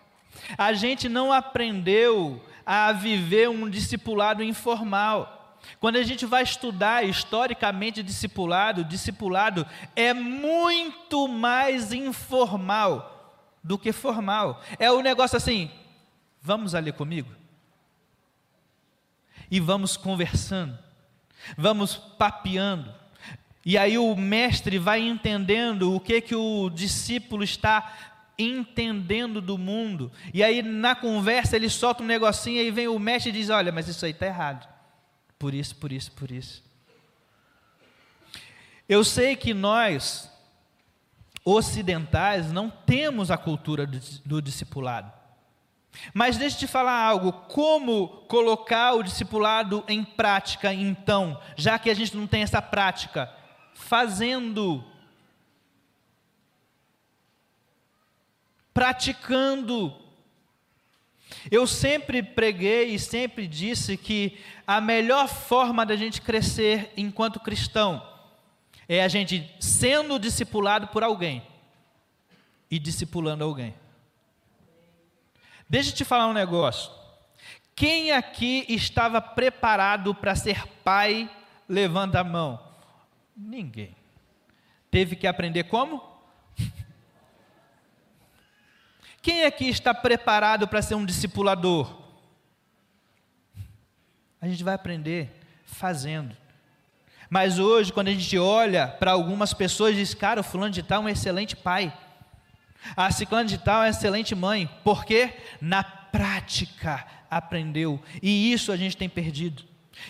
A 0.57 0.73
gente 0.73 1.07
não 1.07 1.31
aprendeu 1.31 2.43
a 2.65 2.91
viver 2.91 3.49
um 3.49 3.69
discipulado 3.69 4.43
informal. 4.43 5.59
Quando 5.79 5.97
a 5.97 6.03
gente 6.03 6.25
vai 6.25 6.43
estudar 6.43 7.05
historicamente 7.05 8.01
discipulado, 8.01 8.83
discipulado 8.83 9.65
é 9.95 10.13
muito 10.13 11.27
mais 11.27 11.93
informal 11.93 13.14
do 13.65 13.79
que 13.79 13.91
formal. 13.91 14.61
É 14.77 14.91
o 14.91 14.99
um 14.99 15.01
negócio 15.01 15.35
assim: 15.35 15.71
vamos 16.39 16.75
ali 16.75 16.91
comigo? 16.91 17.31
E 19.49 19.59
vamos 19.59 19.97
conversando, 19.97 20.77
vamos 21.57 21.95
papeando. 21.95 22.93
E 23.65 23.77
aí 23.77 23.97
o 23.97 24.15
mestre 24.15 24.77
vai 24.77 25.01
entendendo 25.01 25.95
o 25.95 25.99
que 25.99 26.21
que 26.21 26.35
o 26.35 26.69
discípulo 26.69 27.43
está 27.43 28.13
entendendo 28.37 29.41
do 29.41 29.57
mundo. 29.57 30.11
E 30.31 30.43
aí 30.43 30.61
na 30.61 30.95
conversa 30.95 31.55
ele 31.55 31.69
solta 31.69 32.03
um 32.03 32.05
negocinho 32.05 32.61
e 32.61 32.69
vem 32.69 32.87
o 32.87 32.99
mestre 32.99 33.31
e 33.31 33.33
diz: 33.33 33.49
"Olha, 33.49 33.71
mas 33.71 33.87
isso 33.87 34.05
aí 34.05 34.11
está 34.11 34.27
errado. 34.27 34.69
Por 35.39 35.55
isso, 35.55 35.75
por 35.75 35.91
isso, 35.91 36.11
por 36.11 36.29
isso." 36.29 36.63
Eu 38.87 39.03
sei 39.03 39.35
que 39.35 39.55
nós 39.55 40.31
ocidentais 41.45 42.51
não 42.51 42.71
temos 42.71 43.29
a 43.29 43.37
cultura 43.37 43.85
do, 43.85 43.99
do 44.25 44.41
discipulado. 44.41 45.13
Mas 46.13 46.37
deixa 46.37 46.55
eu 46.55 46.59
te 46.61 46.67
falar 46.67 46.99
algo: 46.99 47.31
como 47.31 48.07
colocar 48.27 48.93
o 48.93 49.03
discipulado 49.03 49.83
em 49.87 50.03
prática, 50.03 50.73
então, 50.73 51.39
já 51.55 51.77
que 51.77 51.89
a 51.89 51.93
gente 51.93 52.17
não 52.17 52.25
tem 52.25 52.41
essa 52.41 52.61
prática? 52.61 53.31
Fazendo, 53.75 54.83
praticando. 58.73 60.01
Eu 61.49 61.67
sempre 61.67 62.23
preguei 62.23 62.93
e 62.93 62.99
sempre 62.99 63.47
disse 63.47 63.97
que 63.97 64.39
a 64.65 64.79
melhor 64.79 65.27
forma 65.27 65.85
da 65.85 65.95
gente 65.95 66.21
crescer 66.21 66.91
enquanto 66.95 67.39
cristão 67.39 68.14
é 68.87 69.03
a 69.03 69.07
gente 69.07 69.53
sendo 69.59 70.19
discipulado 70.19 70.87
por 70.87 71.03
alguém 71.03 71.45
e 72.69 72.79
discipulando 72.79 73.43
alguém. 73.43 73.73
Deixa 75.67 75.89
eu 75.89 75.95
te 75.95 76.05
falar 76.05 76.27
um 76.27 76.33
negócio. 76.33 76.91
Quem 77.75 78.11
aqui 78.11 78.65
estava 78.69 79.19
preparado 79.19 80.15
para 80.15 80.35
ser 80.35 80.65
pai? 80.83 81.29
Levanta 81.67 82.19
a 82.19 82.23
mão. 82.23 82.59
Ninguém. 83.35 83.95
Teve 84.89 85.15
que 85.15 85.27
aprender 85.27 85.65
como? 85.65 86.01
Quem 89.21 89.43
aqui 89.43 89.67
está 89.67 89.93
preparado 89.93 90.67
para 90.67 90.81
ser 90.81 90.95
um 90.95 91.05
discipulador? 91.05 92.03
A 94.39 94.47
gente 94.47 94.63
vai 94.63 94.75
aprender 94.75 95.41
fazendo. 95.65 96.37
Mas 97.29 97.59
hoje, 97.59 97.91
quando 97.91 98.09
a 98.09 98.11
gente 98.11 98.37
olha 98.37 98.87
para 98.87 99.11
algumas 99.11 99.53
pessoas, 99.53 99.95
diz: 99.95 100.13
Cara, 100.13 100.41
o 100.41 100.43
fulano 100.43 100.73
de 100.73 100.83
tal 100.83 101.01
é 101.03 101.05
um 101.05 101.09
excelente 101.09 101.55
pai. 101.55 101.93
A 102.95 103.09
ciclana 103.11 103.45
de 103.45 103.57
tal 103.57 103.81
é 103.81 103.85
uma 103.85 103.89
excelente 103.89 104.35
mãe. 104.35 104.69
Porque 104.83 105.33
na 105.59 105.83
prática 105.83 107.05
aprendeu. 107.29 108.01
E 108.21 108.51
isso 108.51 108.71
a 108.71 108.77
gente 108.77 108.95
tem 108.95 109.09
perdido. 109.09 109.63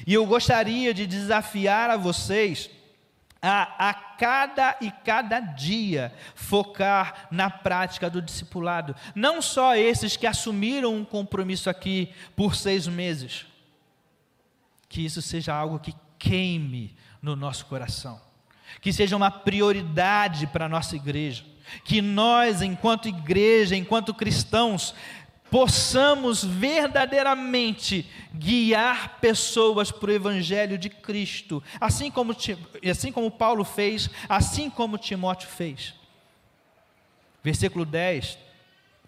E 0.05 0.13
eu 0.13 0.25
gostaria 0.25 0.93
de 0.93 1.05
desafiar 1.05 1.89
a 1.89 1.97
vocês 1.97 2.69
a, 3.41 3.89
a 3.89 3.93
cada 3.93 4.75
e 4.81 4.89
cada 4.89 5.39
dia 5.39 6.11
focar 6.33 7.27
na 7.29 7.49
prática 7.49 8.09
do 8.09 8.21
discipulado. 8.21 8.95
Não 9.13 9.41
só 9.41 9.75
esses 9.75 10.17
que 10.17 10.25
assumiram 10.25 10.95
um 10.95 11.05
compromisso 11.05 11.69
aqui 11.69 12.11
por 12.35 12.55
seis 12.55 12.87
meses. 12.87 13.45
Que 14.89 15.05
isso 15.05 15.21
seja 15.21 15.53
algo 15.53 15.79
que 15.79 15.93
queime 16.25 16.95
no 17.21 17.35
nosso 17.35 17.67
coração, 17.67 18.19
que 18.81 18.91
seja 18.91 19.15
uma 19.15 19.29
prioridade 19.29 20.47
para 20.47 20.65
a 20.65 20.69
nossa 20.69 20.95
igreja, 20.95 21.45
que 21.83 22.01
nós, 22.01 22.61
enquanto 22.61 23.07
igreja, 23.07 23.75
enquanto 23.75 24.13
cristãos, 24.13 24.95
possamos 25.49 26.43
verdadeiramente 26.43 28.09
guiar 28.33 29.19
pessoas 29.19 29.91
para 29.91 30.09
o 30.09 30.13
Evangelho 30.13 30.77
de 30.77 30.89
Cristo, 30.89 31.63
assim 31.79 32.09
como, 32.09 32.35
assim 32.89 33.11
como 33.11 33.29
Paulo 33.31 33.63
fez, 33.63 34.09
assim 34.27 34.69
como 34.69 34.97
Timóteo 34.97 35.47
fez. 35.47 35.93
Versículo 37.43 37.85
10 37.85 38.44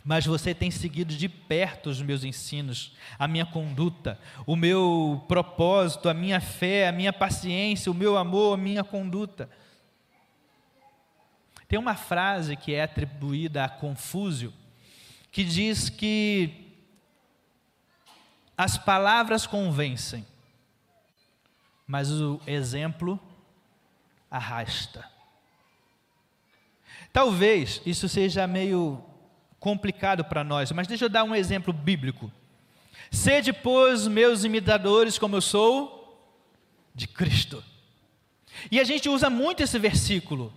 mas 0.07 0.25
você 0.25 0.55
tem 0.55 0.71
seguido 0.71 1.13
de 1.13 1.27
perto 1.27 1.89
os 1.89 2.01
meus 2.01 2.23
ensinos, 2.23 2.95
a 3.19 3.27
minha 3.27 3.45
conduta, 3.45 4.17
o 4.45 4.55
meu 4.55 5.21
propósito, 5.27 6.07
a 6.07 6.13
minha 6.13 6.39
fé, 6.39 6.87
a 6.87 6.93
minha 6.93 7.11
paciência, 7.11 7.91
o 7.91 7.93
meu 7.93 8.15
amor, 8.15 8.53
a 8.53 8.57
minha 8.57 8.85
conduta. 8.85 9.49
Tem 11.67 11.77
uma 11.77 11.93
frase 11.93 12.55
que 12.55 12.73
é 12.73 12.83
atribuída 12.83 13.65
a 13.65 13.69
Confúcio, 13.69 14.53
que 15.29 15.43
diz 15.43 15.89
que 15.89 16.73
as 18.57 18.77
palavras 18.77 19.45
convencem, 19.45 20.25
mas 21.85 22.09
o 22.13 22.39
exemplo 22.47 23.19
arrasta. 24.31 25.03
Talvez 27.11 27.81
isso 27.85 28.07
seja 28.07 28.47
meio 28.47 29.03
complicado 29.59 30.23
para 30.23 30.43
nós, 30.43 30.71
mas 30.71 30.87
deixa 30.87 31.05
eu 31.05 31.09
dar 31.09 31.23
um 31.23 31.35
exemplo 31.35 31.73
bíblico. 31.73 32.31
Sede, 33.11 33.53
pois, 33.53 34.07
meus 34.07 34.43
imitadores, 34.43 35.17
como 35.17 35.35
eu 35.35 35.41
sou 35.41 35.95
de 36.93 37.07
Cristo. 37.07 37.63
E 38.71 38.79
a 38.79 38.83
gente 38.83 39.07
usa 39.07 39.29
muito 39.29 39.61
esse 39.63 39.77
versículo. 39.77 40.53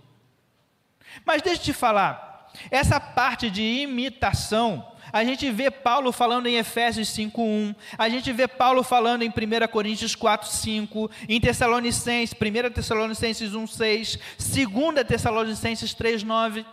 Mas 1.25 1.41
deixa 1.41 1.61
eu 1.61 1.65
te 1.65 1.73
falar, 1.73 2.51
essa 2.69 2.99
parte 2.99 3.49
de 3.49 3.61
imitação, 3.61 4.85
a 5.11 5.23
gente 5.23 5.49
vê 5.51 5.69
Paulo 5.69 6.11
falando 6.11 6.47
em 6.47 6.55
Efésios 6.55 7.09
5:1, 7.09 7.75
a 7.97 8.09
gente 8.09 8.31
vê 8.31 8.47
Paulo 8.47 8.83
falando 8.83 9.23
em 9.23 9.29
1 9.29 9.67
Coríntios 9.67 10.15
4:5, 10.15 11.09
em 11.27 11.39
Tessalonicenses, 11.39 12.33
1 12.33 12.71
Tessalonicenses 12.71 13.53
1:6, 13.53 14.19
2 14.37 15.03
Tessalonicenses 15.05 15.93
3:9. 15.93 16.65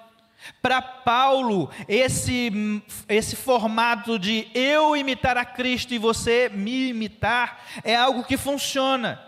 Para 0.63 0.81
Paulo, 0.81 1.71
esse, 1.87 2.51
esse 3.09 3.37
formato 3.37 4.19
de 4.19 4.49
eu 4.55 4.97
imitar 4.97 5.37
a 5.37 5.45
Cristo 5.45 5.93
e 5.93 5.99
você 5.99 6.49
me 6.49 6.89
imitar 6.89 7.65
é 7.85 7.95
algo 7.95 8.25
que 8.25 8.37
funciona. 8.37 9.23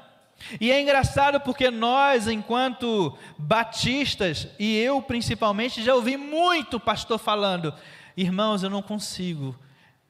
E 0.60 0.70
é 0.70 0.80
engraçado 0.80 1.40
porque 1.40 1.70
nós, 1.70 2.26
enquanto 2.26 3.16
batistas, 3.36 4.48
e 4.58 4.76
eu 4.78 5.02
principalmente, 5.02 5.82
já 5.82 5.94
ouvi 5.94 6.16
muito 6.16 6.80
pastor 6.80 7.18
falando: 7.18 7.74
irmãos, 8.16 8.62
eu 8.62 8.70
não 8.70 8.82
consigo 8.82 9.58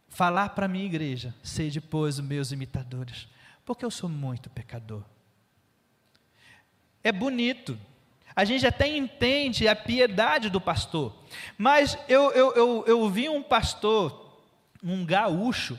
falar 0.08 0.50
para 0.50 0.66
a 0.66 0.68
minha 0.68 0.84
igreja, 0.84 1.34
sede, 1.42 1.80
pois, 1.80 2.18
os 2.18 2.24
meus 2.24 2.52
imitadores, 2.52 3.28
porque 3.64 3.84
eu 3.84 3.90
sou 3.90 4.08
muito 4.08 4.48
pecador. 4.50 5.02
É 7.02 7.10
bonito, 7.10 7.78
a 8.34 8.44
gente 8.44 8.66
até 8.66 8.86
entende 8.86 9.66
a 9.66 9.74
piedade 9.74 10.48
do 10.48 10.60
pastor. 10.60 11.14
Mas 11.58 11.98
eu, 12.08 12.30
eu, 12.32 12.52
eu, 12.54 12.84
eu 12.86 13.10
vi 13.10 13.28
um 13.28 13.42
pastor, 13.42 14.38
um 14.82 15.04
gaúcho, 15.04 15.78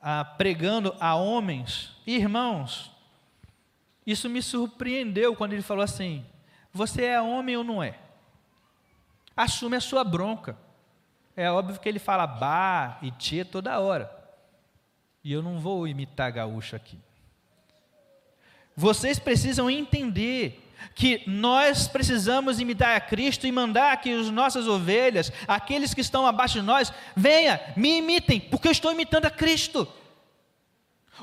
ah, 0.00 0.24
pregando 0.24 0.94
a 1.00 1.14
homens, 1.14 1.96
irmãos, 2.06 2.90
isso 4.06 4.28
me 4.28 4.42
surpreendeu 4.42 5.34
quando 5.34 5.54
ele 5.54 5.62
falou 5.62 5.82
assim: 5.82 6.24
Você 6.72 7.04
é 7.04 7.20
homem 7.20 7.56
ou 7.56 7.64
não 7.64 7.82
é? 7.82 7.98
Assume 9.36 9.76
a 9.76 9.80
sua 9.80 10.04
bronca. 10.04 10.56
É 11.36 11.50
óbvio 11.50 11.80
que 11.80 11.88
ele 11.88 11.98
fala 11.98 12.26
bar 12.26 12.98
e 13.02 13.10
tia 13.10 13.44
toda 13.44 13.80
hora. 13.80 14.14
E 15.24 15.32
eu 15.32 15.42
não 15.42 15.58
vou 15.58 15.88
imitar 15.88 16.30
gaúcho 16.30 16.76
aqui. 16.76 16.98
Vocês 18.76 19.18
precisam 19.18 19.70
entender 19.70 20.63
que 20.94 21.22
nós 21.26 21.86
precisamos 21.86 22.60
imitar 22.60 22.96
a 22.96 23.00
Cristo 23.00 23.46
e 23.46 23.52
mandar 23.52 23.96
que 24.00 24.12
as 24.12 24.30
nossas 24.30 24.66
ovelhas, 24.66 25.32
aqueles 25.46 25.94
que 25.94 26.00
estão 26.00 26.26
abaixo 26.26 26.54
de 26.54 26.62
nós, 26.62 26.92
venha, 27.14 27.60
me 27.76 27.98
imitem, 27.98 28.40
porque 28.40 28.68
eu 28.68 28.72
estou 28.72 28.92
imitando 28.92 29.26
a 29.26 29.30
Cristo. 29.30 29.86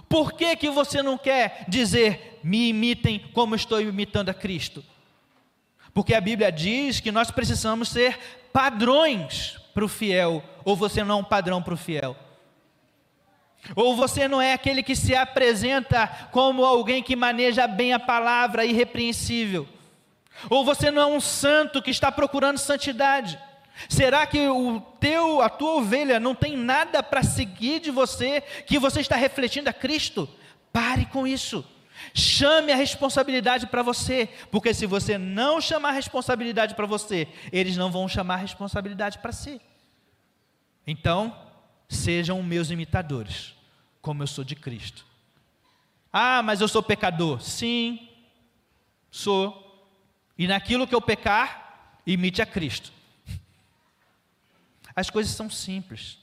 Por 0.08 0.34
que, 0.34 0.56
que 0.56 0.70
você 0.70 1.02
não 1.04 1.18
quer 1.18 1.66
dizer, 1.68 2.40
me 2.44 2.70
imitem 2.70 3.20
como 3.34 3.56
estou 3.56 3.82
imitando 3.82 4.30
a 4.30 4.34
Cristo? 4.34 4.84
Porque 5.94 6.14
a 6.14 6.22
Bíblia 6.22 6.52
diz 6.52 7.00
que 7.00 7.12
nós 7.12 7.32
precisamos 7.32 7.90
ser 7.90 8.18
padrões 8.54 9.58
para 9.74 9.86
o 9.86 9.90
fiel, 9.90 10.44
ou 10.64 10.76
você 10.76 11.04
não 11.04 11.16
é 11.16 11.22
um 11.22 11.24
padrão 11.24 11.62
para 11.62 11.74
o 11.74 11.78
fiel. 11.78 12.16
Ou 13.76 13.96
você 13.96 14.28
não 14.28 14.42
é 14.42 14.54
aquele 14.54 14.82
que 14.82 14.96
se 14.96 15.16
apresenta 15.16 16.08
como 16.32 16.66
alguém 16.66 17.04
que 17.04 17.16
maneja 17.16 17.68
bem 17.68 17.94
a 17.94 18.00
palavra 18.00 18.66
irrepreensível. 18.66 19.68
Ou 20.50 20.66
você 20.66 20.90
não 20.90 21.02
é 21.02 21.06
um 21.06 21.22
santo 21.22 21.82
que 21.82 21.92
está 21.92 22.12
procurando 22.12 22.58
santidade. 22.58 23.38
Será 23.88 24.26
que 24.26 24.48
o 24.48 24.80
teu, 25.00 25.42
a 25.42 25.50
tua 25.50 25.76
ovelha 25.76 26.20
não 26.20 26.36
tem 26.36 26.58
nada 26.58 27.02
para 27.02 27.24
seguir 27.24 27.80
de 27.80 27.92
você 27.92 28.42
que 28.66 28.80
você 28.80 29.02
está 29.02 29.16
refletindo 29.16 29.70
a 29.70 29.74
Cristo? 29.74 30.28
Pare 30.72 31.06
com 31.06 31.26
isso. 31.28 31.66
Chame 32.14 32.72
a 32.72 32.76
responsabilidade 32.76 33.68
para 33.68 33.84
você, 33.84 34.28
porque 34.50 34.74
se 34.74 34.86
você 34.86 35.18
não 35.18 35.62
chamar 35.62 35.90
a 35.90 35.94
responsabilidade 35.94 36.74
para 36.74 36.88
você, 36.88 37.28
eles 37.52 37.78
não 37.78 37.92
vão 37.92 38.08
chamar 38.08 38.36
a 38.36 38.38
responsabilidade 38.38 39.20
para 39.20 39.32
si. 39.32 39.62
Então, 40.86 41.36
sejam 41.92 42.42
meus 42.42 42.72
imitadores, 42.72 43.54
como 44.02 44.24
eu 44.24 44.28
sou 44.28 44.44
de 44.44 44.56
Cristo. 44.56 45.06
Ah, 46.12 46.42
mas 46.42 46.62
eu 46.62 46.68
sou 46.68 46.82
pecador. 46.82 47.42
Sim. 47.42 48.10
sou. 49.12 49.68
E 50.38 50.48
naquilo 50.48 50.88
que 50.88 50.96
eu 50.96 51.02
pecar, 51.02 52.00
imite 52.08 52.42
a 52.42 52.46
Cristo. 52.46 52.92
As 54.96 55.10
coisas 55.10 55.34
são 55.34 55.50
simples. 55.50 56.18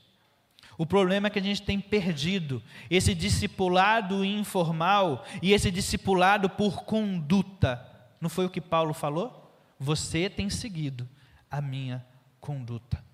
O 0.76 0.86
problema 0.86 1.26
é 1.26 1.30
que 1.30 1.38
a 1.38 1.42
gente 1.42 1.62
tem 1.62 1.80
perdido 1.80 2.62
esse 2.88 3.14
discipulado 3.14 4.24
informal 4.24 5.24
e 5.42 5.52
esse 5.52 5.70
discipulado 5.70 6.48
por 6.48 6.84
conduta. 6.84 7.84
Não 8.20 8.30
foi 8.30 8.46
o 8.46 8.50
que 8.50 8.60
Paulo 8.60 8.94
falou? 8.94 9.52
Você 9.78 10.30
tem 10.30 10.48
seguido 10.48 11.08
a 11.50 11.60
minha 11.60 12.04
conduta. 12.40 13.04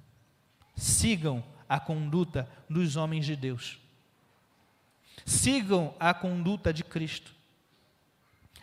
Sigam 0.77 1.43
a 1.69 1.81
conduta 1.81 2.49
dos 2.69 2.97
homens 2.97 3.27
de 3.27 3.37
Deus. 3.37 3.79
Sigam 5.25 5.95
a 5.99 6.13
conduta 6.13 6.73
de 6.73 6.85
Cristo. 6.85 7.35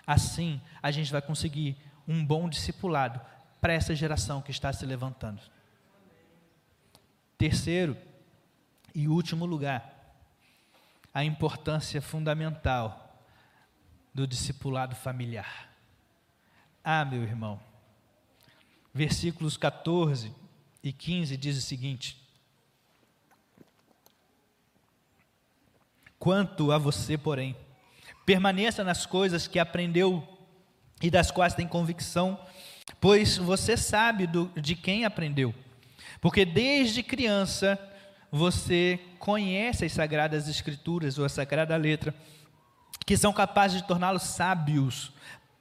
Assim, 0.06 0.62
a 0.82 0.92
gente 0.92 1.12
vai 1.12 1.22
conseguir 1.22 1.78
um 2.08 2.26
bom 2.26 2.50
discipulado 2.50 3.22
para 3.60 3.74
essa 3.74 3.96
geração 3.96 4.42
que 4.42 4.52
está 4.52 4.74
se 4.74 4.86
levantando. 4.86 5.42
Terceiro 7.38 7.98
e 8.94 9.08
último 9.08 9.46
lugar, 9.46 10.16
a 11.14 11.24
importância 11.24 12.02
fundamental 12.02 13.20
do 14.14 14.28
discipulado 14.28 14.96
familiar. 14.96 15.70
Ah, 16.84 17.06
meu 17.06 17.24
irmão, 17.24 17.60
versículos 18.94 19.56
14 19.58 20.34
e 20.84 20.92
15 20.92 21.38
diz 21.38 21.58
o 21.58 21.62
seguinte: 21.62 22.22
Quanto 26.22 26.72
a 26.72 26.78
você, 26.78 27.18
porém, 27.18 27.56
permaneça 28.28 28.84
nas 28.84 29.08
coisas 29.08 29.48
que 29.48 29.58
aprendeu 29.58 30.24
e 31.02 31.10
das 31.10 31.32
quais 31.32 31.56
tem 31.56 31.68
convicção, 31.68 32.40
pois 33.00 33.38
você 33.38 33.76
sabe 33.76 34.28
do, 34.28 34.46
de 34.56 34.76
quem 34.76 35.04
aprendeu. 35.04 35.52
Porque 36.22 36.46
desde 36.46 37.02
criança 37.02 37.76
você 38.32 39.00
conhece 39.18 39.84
as 39.84 39.94
sagradas 39.94 40.48
escrituras 40.48 41.18
ou 41.18 41.26
a 41.26 41.30
sagrada 41.30 41.76
letra, 41.76 42.14
que 43.04 43.18
são 43.18 43.34
capazes 43.34 43.82
de 43.82 43.88
torná-los 43.88 44.22
sábios, 44.22 45.12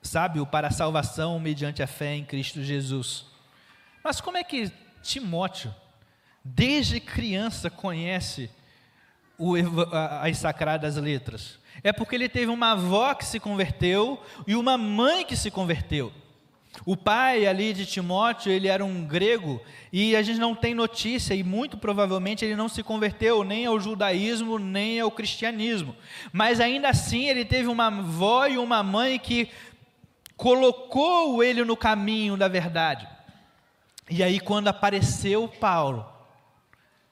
sábio 0.03 0.45
para 0.45 0.69
a 0.69 0.71
salvação 0.71 1.41
mediante 1.41 1.83
a 1.83 1.87
fé 1.87 2.17
em 2.17 2.25
Cristo 2.27 2.63
Jesus. 2.63 3.25
Mas 4.05 4.21
como 4.21 4.37
é 4.37 4.45
que 4.45 4.71
Timóteo, 5.03 5.75
desde 6.45 7.01
criança, 7.01 7.71
conhece 7.71 8.51
o, 9.41 9.55
as 10.21 10.37
sagradas 10.37 10.97
letras. 10.97 11.59
É 11.83 11.93
porque 11.93 12.15
ele 12.15 12.29
teve 12.29 12.53
uma 12.53 12.73
avó 12.73 13.15
que 13.15 13.25
se 13.25 13.41
converteu 13.41 14.23
e 14.47 14.55
uma 14.55 14.77
mãe 14.77 15.25
que 15.25 15.35
se 15.35 15.51
converteu. 15.51 16.13
O 16.85 16.97
pai 16.97 17.47
ali 17.47 17.73
de 17.73 17.85
Timóteo, 17.85 18.53
ele 18.53 18.69
era 18.69 18.85
um 18.85 19.05
grego 19.05 19.61
e 19.93 20.15
a 20.15 20.23
gente 20.23 20.39
não 20.39 20.55
tem 20.55 20.75
notícia 20.75 21.35
e 21.35 21.43
muito 21.43 21.77
provavelmente 21.77 22.45
ele 22.45 22.55
não 22.55 22.69
se 22.69 22.83
converteu 22.83 23.43
nem 23.43 23.67
ao 23.67 23.81
judaísmo 23.81 24.59
nem 24.59 25.01
ao 25.01 25.11
cristianismo. 25.11 25.97
Mas 26.33 26.61
ainda 26.61 26.91
assim 26.91 27.29
ele 27.29 27.45
teve 27.45 27.69
uma 27.69 27.87
avó 27.87 28.47
e 28.47 28.59
uma 28.59 28.83
mãe 28.83 29.19
que 29.19 29.49
colocou 30.37 31.43
ele 31.43 31.65
no 31.65 31.77
caminho 31.77 32.37
da 32.37 32.47
verdade. 32.47 33.09
E 34.09 34.23
aí 34.23 34.39
quando 34.39 34.69
apareceu 34.69 35.49
Paulo, 35.49 36.07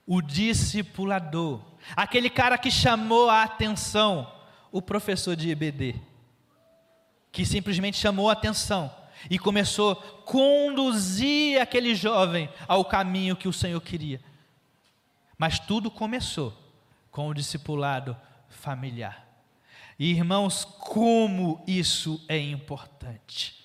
o 0.06 0.22
discipulador, 0.22 1.60
aquele 1.96 2.30
cara 2.30 2.58
que 2.58 2.70
chamou 2.70 3.28
a 3.30 3.42
atenção, 3.42 4.30
o 4.70 4.82
professor 4.82 5.34
de 5.34 5.50
EBD, 5.50 5.94
que 7.32 7.44
simplesmente 7.44 7.96
chamou 7.96 8.28
a 8.28 8.32
atenção 8.32 8.94
e 9.30 9.38
começou 9.38 9.92
a 9.92 9.96
conduzir 10.22 11.60
aquele 11.60 11.94
jovem 11.94 12.48
ao 12.66 12.84
caminho 12.84 13.36
que 13.36 13.48
o 13.48 13.52
Senhor 13.52 13.80
queria. 13.80 14.20
Mas 15.36 15.58
tudo 15.58 15.90
começou 15.90 16.56
com 17.10 17.28
o 17.28 17.34
discipulado 17.34 18.16
familiar. 18.48 19.26
E 19.98 20.10
irmãos, 20.10 20.64
como 20.64 21.62
isso 21.66 22.24
é 22.28 22.38
importante. 22.38 23.56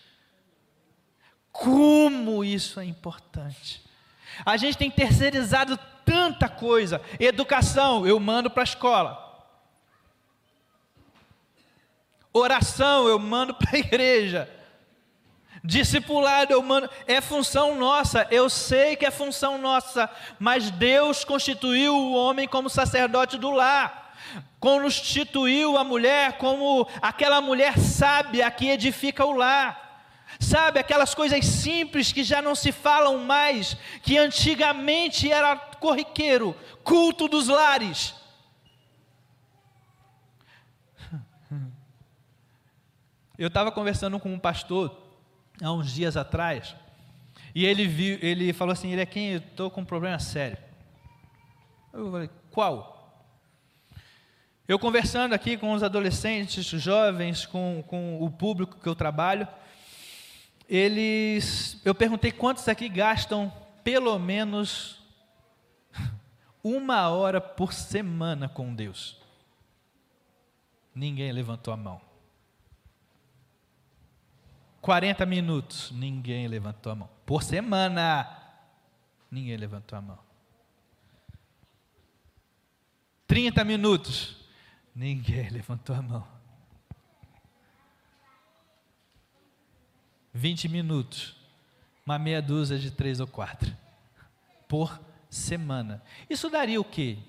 Como 1.52 2.44
isso 2.44 2.80
é 2.80 2.86
importante. 2.86 3.84
A 4.44 4.58
gente 4.58 4.78
tem 4.78 4.90
terceirizado 4.90 5.78
tanta 6.06 6.48
coisa. 6.50 7.02
Educação, 7.20 8.06
eu 8.08 8.20
mando 8.20 8.50
para 8.50 8.64
a 8.64 8.66
escola. 8.66 9.24
Oração, 12.34 13.08
eu 13.08 13.20
mando 13.20 13.54
para 13.54 13.76
a 13.76 13.78
igreja. 13.80 14.50
Discipulado, 15.64 16.52
eu 16.52 16.62
mando. 16.62 16.90
É 17.08 17.22
função 17.22 17.76
nossa, 17.76 18.28
eu 18.30 18.50
sei 18.50 18.96
que 18.96 19.06
é 19.06 19.12
função 19.12 19.58
nossa, 19.58 20.10
mas 20.38 20.70
Deus 20.70 21.24
constituiu 21.24 21.96
o 21.96 22.14
homem 22.14 22.48
como 22.48 22.70
sacerdote 22.70 23.38
do 23.38 23.50
lar, 23.50 24.14
constituiu 24.60 25.78
a 25.78 25.84
mulher 25.84 26.34
como 26.38 26.86
aquela 27.02 27.40
mulher 27.40 27.78
sábia 27.78 28.50
que 28.52 28.70
edifica 28.70 29.24
o 29.24 29.32
lar. 29.32 29.83
Sabe, 30.40 30.80
aquelas 30.80 31.14
coisas 31.14 31.46
simples 31.46 32.12
que 32.12 32.24
já 32.24 32.42
não 32.42 32.56
se 32.56 32.72
falam 32.72 33.20
mais, 33.20 33.78
que 34.02 34.18
antigamente 34.18 35.32
era 35.32 35.56
corriqueiro, 35.56 36.56
culto 36.84 37.28
dos 37.28 37.48
lares. 37.48 38.16
Eu 43.38 43.48
estava 43.48 43.72
conversando 43.72 44.20
com 44.20 44.32
um 44.32 44.40
pastor 44.40 45.02
há 45.62 45.72
uns 45.72 45.92
dias 45.92 46.16
atrás, 46.16 46.76
e 47.56 47.66
ele 47.66 47.88
viu, 47.88 48.18
ele 48.22 48.54
falou 48.54 48.74
assim, 48.74 48.92
ele 48.92 49.02
é 49.02 49.06
quem? 49.06 49.34
Eu 49.34 49.40
estou 49.40 49.70
com 49.70 49.82
um 49.82 49.86
problema 49.86 50.20
sério. 50.20 50.58
Eu 51.92 52.12
falei, 52.12 52.30
qual? 52.50 52.94
Eu 54.68 54.80
conversando 54.80 55.34
aqui 55.34 55.58
com 55.58 55.74
os 55.74 55.84
adolescentes, 55.84 56.66
jovens, 56.66 57.46
com, 57.46 57.84
com 57.86 58.24
o 58.24 58.32
público 58.32 58.80
que 58.80 58.88
eu 58.88 58.96
trabalho, 58.96 59.48
eles, 60.76 61.80
eu 61.86 61.94
perguntei 61.94 62.32
quantos 62.32 62.68
aqui 62.68 62.90
gastam 62.90 63.54
pelo 63.84 64.18
menos 64.18 65.00
uma 66.64 67.10
hora 67.10 67.40
por 67.40 67.72
semana 67.72 68.50
com 68.50 68.74
Deus. 68.74 69.22
Ninguém 70.96 71.32
levantou 71.32 71.72
a 71.72 71.78
mão. 71.78 72.02
40 74.82 75.24
minutos, 75.28 75.92
ninguém 75.92 76.48
levantou 76.48 76.92
a 76.92 76.96
mão. 76.96 77.10
Por 77.24 77.44
semana, 77.44 78.28
ninguém 79.30 79.56
levantou 79.56 79.96
a 79.96 80.02
mão. 80.02 80.20
30 83.28 83.64
minutos, 83.64 84.44
ninguém 84.96 85.50
levantou 85.54 85.96
a 85.96 86.02
mão. 86.02 86.33
20 90.34 90.68
minutos, 90.68 91.36
uma 92.06 92.18
meia 92.18 92.42
dúzia 92.42 92.80
de 92.80 92.90
três 92.90 93.20
ou 93.20 93.28
quatro, 93.28 93.72
por 94.68 95.00
semana. 95.30 96.02
Isso 96.30 96.50
daria 96.50 96.82
o 96.82 96.84
quê? 96.84 97.20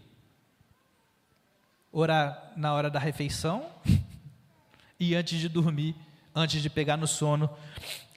Orar 1.92 2.52
na 2.56 2.72
hora 2.72 2.90
da 2.90 2.98
refeição 2.98 3.70
e 4.98 5.14
antes 5.14 5.38
de 5.38 5.48
dormir, 5.48 5.94
antes 6.34 6.62
de 6.62 6.70
pegar 6.70 6.96
no 6.96 7.06
sono, 7.06 7.50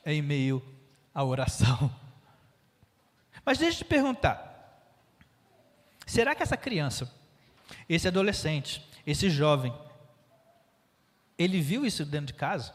em 0.05 0.21
meio 0.21 0.63
à 1.13 1.23
oração. 1.23 1.93
Mas 3.45 3.57
deixa 3.57 3.75
eu 3.75 3.85
te 3.85 3.85
perguntar: 3.85 4.83
será 6.05 6.33
que 6.33 6.41
essa 6.41 6.57
criança, 6.57 7.13
esse 7.89 8.07
adolescente, 8.07 8.87
esse 9.05 9.29
jovem, 9.29 9.73
ele 11.37 11.61
viu 11.61 11.85
isso 11.85 12.05
dentro 12.05 12.27
de 12.27 12.33
casa? 12.33 12.73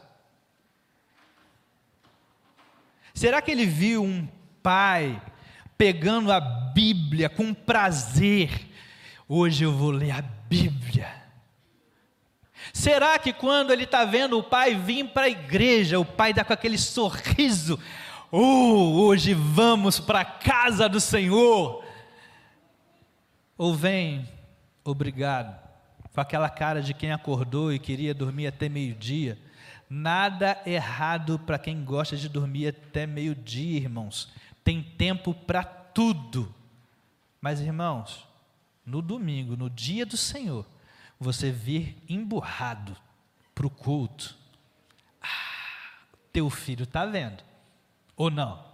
Será 3.23 3.41
que 3.41 3.51
ele 3.51 3.65
viu 3.65 4.03
um 4.03 4.27
pai 4.61 5.21
pegando 5.77 6.29
a 6.29 6.41
Bíblia 6.41 7.29
com 7.29 7.53
prazer? 7.53 8.69
Hoje 9.29 9.63
eu 9.63 9.71
vou 9.71 9.91
ler 9.91 10.11
a 10.11 10.21
Bíblia. 10.21 11.07
Será 12.73 13.17
que 13.17 13.31
quando 13.31 13.71
ele 13.71 13.85
está 13.85 14.03
vendo 14.03 14.37
o 14.37 14.43
pai 14.43 14.75
vir 14.75 15.07
para 15.07 15.27
a 15.27 15.29
igreja, 15.29 15.97
o 15.97 16.03
pai 16.03 16.33
dá 16.33 16.43
com 16.43 16.51
aquele 16.51 16.77
sorriso? 16.77 17.79
Oh, 18.29 19.05
hoje 19.05 19.33
vamos 19.33 20.01
para 20.01 20.19
a 20.19 20.25
casa 20.25 20.89
do 20.89 20.99
Senhor. 20.99 21.81
Ou 23.57 23.73
vem, 23.73 24.27
obrigado, 24.83 25.57
com 26.13 26.19
aquela 26.19 26.49
cara 26.49 26.81
de 26.81 26.93
quem 26.93 27.13
acordou 27.13 27.71
e 27.71 27.79
queria 27.79 28.13
dormir 28.13 28.47
até 28.47 28.67
meio-dia 28.67 29.37
Nada 29.89 30.61
errado 30.65 31.37
para 31.39 31.59
quem 31.59 31.83
gosta 31.83 32.17
de 32.17 32.27
dormir 32.27 32.67
até 32.67 33.05
meio-dia, 33.05 33.79
irmãos. 33.79 34.31
Tem 34.63 34.81
tempo 34.81 35.33
para 35.33 35.63
tudo. 35.63 36.53
Mas, 37.39 37.59
irmãos, 37.59 38.27
no 38.85 39.01
domingo, 39.01 39.55
no 39.55 39.69
dia 39.69 40.05
do 40.05 40.17
Senhor, 40.17 40.65
você 41.19 41.51
vir 41.51 41.97
emburrado 42.07 42.95
para 43.53 43.67
o 43.67 43.69
culto. 43.69 44.35
Ah, 45.21 46.05
Teu 46.31 46.49
filho 46.49 46.83
está 46.83 47.05
vendo, 47.05 47.43
ou 48.15 48.31
não? 48.31 48.73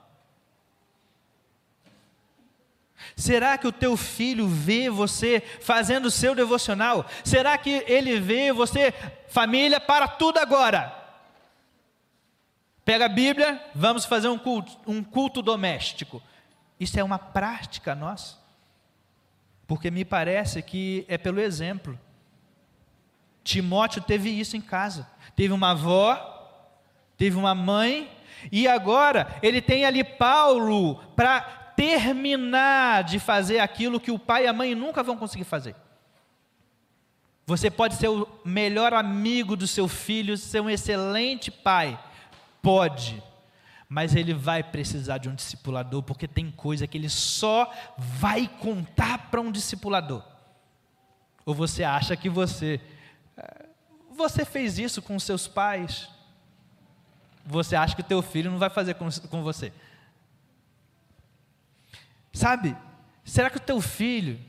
Será 3.15 3.58
que 3.58 3.67
o 3.67 3.72
teu 3.72 3.98
filho 3.98 4.48
vê 4.48 4.89
você 4.89 5.41
fazendo 5.62 6.06
o 6.06 6.12
seu 6.12 6.36
devocional? 6.36 7.06
Será 7.24 7.58
que 7.58 7.84
ele 7.88 8.19
vê 8.19 8.52
você, 8.52 8.93
família, 9.28 9.80
para 9.80 10.08
tudo 10.08 10.38
agora? 10.38 10.99
Pega 12.89 13.06
a 13.06 13.08
Bíblia, 13.08 13.63
vamos 13.75 14.04
fazer 14.04 14.30
um 14.30 14.38
culto, 14.39 14.75
um 14.88 15.04
culto 15.04 15.43
doméstico. 15.43 16.23
Isso 16.80 16.99
é 16.99 17.04
uma 17.04 17.19
prática 17.19 17.93
nossa. 17.93 18.36
Porque 19.67 19.91
me 19.91 20.04
parece 20.04 20.63
que 20.63 21.06
é 21.08 21.15
pelo 21.15 21.39
exemplo. 21.39 21.99
Timóteo 23.43 24.02
teve 24.02 24.32
isso 24.32 24.58
em 24.58 24.62
casa. 24.62 25.08
Teve 25.36 25.54
uma 25.54 25.69
avó, 25.69 26.65
teve 27.15 27.38
uma 27.38 27.54
mãe, 27.54 28.10
e 28.52 28.67
agora 28.67 29.38
ele 29.43 29.62
tem 29.62 29.86
ali 29.86 30.04
Paulo 30.04 30.95
para 31.15 31.41
terminar 31.41 33.04
de 33.04 33.19
fazer 33.19 33.60
aquilo 33.60 33.99
que 33.99 34.10
o 34.10 34.17
pai 34.17 34.45
e 34.45 34.47
a 34.47 34.54
mãe 34.54 34.73
nunca 34.73 35.04
vão 35.04 35.15
conseguir 35.15 35.43
fazer. 35.43 35.75
Você 37.45 37.69
pode 37.69 37.97
ser 37.97 38.08
o 38.08 38.28
melhor 38.43 38.95
amigo 38.95 39.56
do 39.56 39.67
seu 39.67 39.88
filho, 39.88 40.36
ser 40.36 40.60
um 40.60 40.69
excelente 40.71 41.52
pai. 41.52 41.99
Pode. 42.62 43.22
Mas 43.88 44.15
ele 44.15 44.34
vai 44.34 44.62
precisar 44.62 45.17
de 45.17 45.28
um 45.28 45.36
discipulador, 45.36 46.04
porque 46.04 46.28
tem 46.28 46.52
coisa 46.52 46.86
que 46.86 46.98
ele 46.98 47.10
só 47.10 47.74
vai 47.98 48.48
contar 48.48 49.30
para 49.32 49.41
um 49.41 49.52
discipulador. 49.52 50.24
Ou 51.45 51.56
você 51.56 51.84
acha 51.84 52.15
que 52.15 52.30
você. 52.30 52.80
Eh, 53.36 53.65
você 54.12 54.45
fez 54.45 54.78
isso 54.78 55.02
com 55.02 55.17
seus 55.19 55.48
pais? 55.48 56.08
Você 57.43 57.76
acha 57.76 57.95
que 57.95 58.02
o 58.02 58.06
teu 58.06 58.22
filho 58.22 58.52
não 58.52 58.60
vai 58.60 58.69
fazer 58.69 58.93
com, 58.93 59.10
com 59.30 59.41
você? 59.41 59.74
Sabe? 62.32 62.78
Será 63.24 63.50
que 63.50 63.58
o 63.58 63.62
teu 63.62 63.82
filho, 63.82 64.39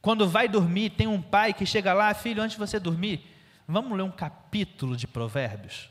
quando 0.00 0.28
vai 0.28 0.48
dormir, 0.48 0.90
tem 0.90 1.08
um 1.08 1.20
pai 1.20 1.52
que 1.52 1.66
chega 1.66 1.92
lá, 1.92 2.14
filho, 2.14 2.42
antes 2.42 2.56
de 2.56 2.64
você 2.64 2.78
dormir, 2.78 3.26
vamos 3.66 3.96
ler 3.96 4.04
um 4.04 4.10
capítulo 4.12 4.96
de 4.96 5.08
Provérbios? 5.08 5.90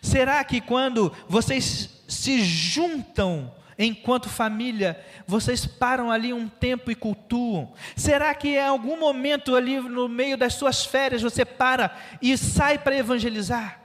Será 0.00 0.42
que 0.44 0.60
quando 0.60 1.12
vocês 1.28 2.02
se 2.08 2.42
juntam 2.44 3.54
enquanto 3.78 4.28
família, 4.28 5.04
vocês 5.26 5.66
param 5.66 6.10
ali 6.10 6.32
um 6.32 6.48
tempo 6.48 6.90
e 6.90 6.94
cultuam? 6.94 7.72
Será 7.94 8.34
que 8.34 8.48
em 8.48 8.62
algum 8.62 8.98
momento 8.98 9.54
ali 9.54 9.78
no 9.80 10.08
meio 10.08 10.36
das 10.36 10.54
suas 10.54 10.84
férias 10.84 11.22
você 11.22 11.44
para 11.44 11.96
e 12.22 12.36
sai 12.36 12.78
para 12.78 12.96
evangelizar? 12.96 13.80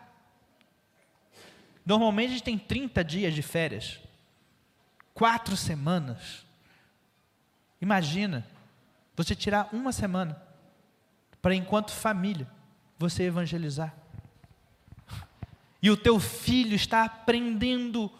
Normalmente 1.85 2.27
a 2.29 2.31
gente 2.33 2.43
tem 2.43 2.57
30 2.57 3.03
dias 3.03 3.33
de 3.33 3.41
férias. 3.41 3.99
Quatro 5.13 5.57
semanas. 5.57 6.45
Imagina, 7.81 8.47
você 9.15 9.35
tirar 9.35 9.69
uma 9.73 9.91
semana 9.91 10.41
para, 11.41 11.55
enquanto 11.55 11.91
família, 11.91 12.47
você 12.97 13.23
evangelizar. 13.23 13.93
E 15.81 15.89
o 15.89 15.97
teu 15.97 16.19
filho 16.19 16.75
está 16.75 17.03
aprendendo 17.03 18.11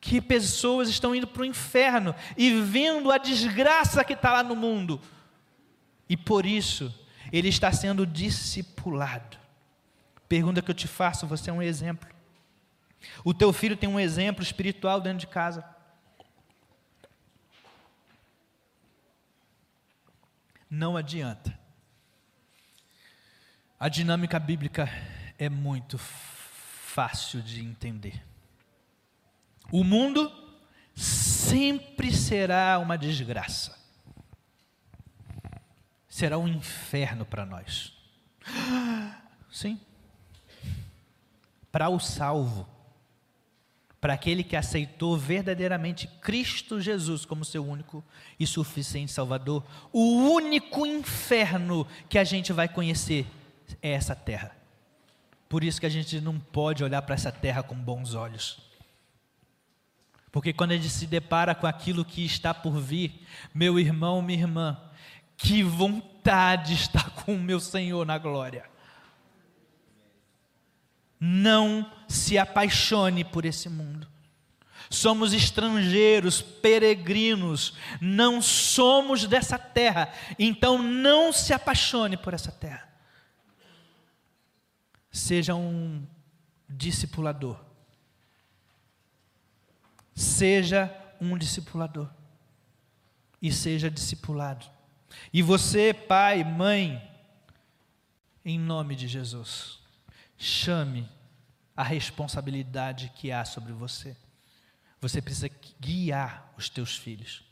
que 0.00 0.20
pessoas 0.20 0.88
estão 0.88 1.14
indo 1.14 1.26
para 1.26 1.42
o 1.42 1.46
inferno 1.46 2.14
e 2.36 2.60
vendo 2.60 3.10
a 3.10 3.18
desgraça 3.18 4.04
que 4.04 4.12
está 4.12 4.32
lá 4.32 4.42
no 4.42 4.56
mundo. 4.56 5.00
E 6.08 6.16
por 6.16 6.44
isso, 6.44 6.94
ele 7.32 7.48
está 7.48 7.72
sendo 7.72 8.06
discipulado. 8.06 9.38
Pergunta 10.28 10.62
que 10.62 10.70
eu 10.70 10.74
te 10.74 10.88
faço: 10.88 11.26
você 11.26 11.50
é 11.50 11.52
um 11.52 11.62
exemplo? 11.62 12.08
O 13.24 13.32
teu 13.32 13.52
filho 13.52 13.76
tem 13.76 13.88
um 13.88 14.00
exemplo 14.00 14.42
espiritual 14.42 15.00
dentro 15.00 15.20
de 15.20 15.26
casa? 15.26 15.64
não 20.70 20.96
adianta. 20.96 21.58
A 23.78 23.88
dinâmica 23.88 24.38
bíblica 24.38 24.88
é 25.36 25.48
muito 25.48 25.98
fácil 26.94 27.40
de 27.40 27.60
entender. 27.60 28.22
O 29.70 29.84
mundo 29.84 30.30
sempre 30.94 32.12
será 32.12 32.78
uma 32.78 32.98
desgraça. 32.98 33.78
Será 36.08 36.38
um 36.38 36.48
inferno 36.48 37.24
para 37.24 37.46
nós. 37.46 37.92
Sim. 39.50 39.80
Para 41.70 41.88
o 41.88 42.00
salvo 42.00 42.68
para 44.00 44.14
aquele 44.14 44.42
que 44.42 44.56
aceitou 44.56 45.16
verdadeiramente 45.16 46.08
Cristo 46.22 46.80
Jesus 46.80 47.26
como 47.26 47.44
seu 47.44 47.62
único 47.62 48.02
e 48.38 48.46
suficiente 48.46 49.12
Salvador, 49.12 49.62
o 49.92 50.32
único 50.32 50.86
inferno 50.86 51.86
que 52.08 52.18
a 52.18 52.24
gente 52.24 52.50
vai 52.50 52.66
conhecer 52.66 53.26
é 53.82 53.90
essa 53.90 54.16
terra. 54.16 54.59
Por 55.50 55.64
isso 55.64 55.80
que 55.80 55.86
a 55.86 55.90
gente 55.90 56.20
não 56.20 56.38
pode 56.38 56.84
olhar 56.84 57.02
para 57.02 57.16
essa 57.16 57.32
terra 57.32 57.60
com 57.60 57.74
bons 57.74 58.14
olhos. 58.14 58.58
Porque 60.30 60.52
quando 60.52 60.70
a 60.70 60.76
gente 60.76 60.88
se 60.88 61.08
depara 61.08 61.56
com 61.56 61.66
aquilo 61.66 62.04
que 62.04 62.24
está 62.24 62.54
por 62.54 62.78
vir, 62.78 63.26
meu 63.52 63.76
irmão, 63.76 64.22
minha 64.22 64.38
irmã, 64.38 64.80
que 65.36 65.64
vontade 65.64 66.74
estar 66.74 67.10
com 67.26 67.34
o 67.34 67.40
meu 67.40 67.58
Senhor 67.58 68.06
na 68.06 68.16
glória. 68.16 68.64
Não 71.18 71.90
se 72.06 72.38
apaixone 72.38 73.24
por 73.24 73.44
esse 73.44 73.68
mundo. 73.68 74.06
Somos 74.88 75.32
estrangeiros, 75.32 76.40
peregrinos, 76.40 77.74
não 78.00 78.40
somos 78.40 79.26
dessa 79.26 79.58
terra, 79.58 80.12
então 80.38 80.80
não 80.80 81.32
se 81.32 81.52
apaixone 81.52 82.16
por 82.16 82.34
essa 82.34 82.52
terra. 82.52 82.89
Seja 85.10 85.54
um 85.54 86.06
discipulador. 86.68 87.58
Seja 90.14 90.94
um 91.20 91.36
discipulador. 91.36 92.08
E 93.42 93.52
seja 93.52 93.90
discipulado. 93.90 94.66
E 95.32 95.42
você, 95.42 95.92
pai, 95.94 96.44
mãe, 96.44 97.02
em 98.44 98.58
nome 98.58 98.94
de 98.94 99.08
Jesus 99.08 99.80
chame 100.40 101.06
a 101.76 101.82
responsabilidade 101.82 103.12
que 103.14 103.30
há 103.30 103.44
sobre 103.44 103.72
você. 103.72 104.16
Você 105.00 105.20
precisa 105.20 105.50
guiar 105.78 106.52
os 106.56 106.68
teus 106.68 106.96
filhos. 106.96 107.44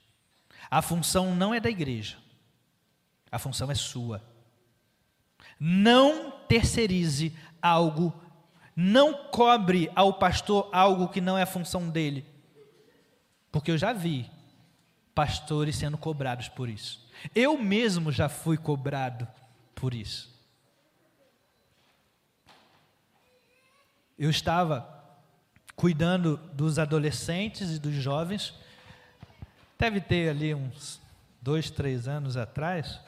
A 0.71 0.81
função 0.81 1.35
não 1.35 1.53
é 1.53 1.61
da 1.61 1.69
igreja. 1.69 2.17
A 3.31 3.39
função 3.39 3.71
é 3.71 3.75
sua. 3.75 4.23
Não 5.61 6.38
terceirize 6.49 7.37
algo, 7.61 8.13
não 8.75 9.29
cobre 9.29 9.91
ao 9.95 10.15
pastor 10.15 10.69
algo 10.73 11.09
que 11.09 11.21
não 11.21 11.37
é 11.37 11.45
função 11.45 11.89
dele. 11.89 12.25
Porque 13.53 13.71
eu 13.71 13.79
já 13.79 13.93
vi 13.93 14.31
pastores 15.15 15.77
sendo 15.77 15.99
cobrados 15.99 16.49
por 16.49 16.69
isso. 16.69 17.07
Eu 17.35 17.59
mesmo 17.59 18.13
já 18.13 18.29
fui 18.29 18.57
cobrado 18.57 19.27
por 19.75 19.93
isso. 19.95 20.33
Eu 24.19 24.31
estava 24.31 24.99
cuidando 25.79 26.37
dos 26.53 26.77
adolescentes 26.79 27.77
e 27.77 27.79
dos 27.79 27.95
jovens, 27.95 28.53
deve 29.79 30.01
ter 30.01 30.29
ali 30.29 30.53
uns 30.53 31.01
dois, 31.41 31.71
três 31.71 32.09
anos 32.09 32.37
atrás, 32.37 33.01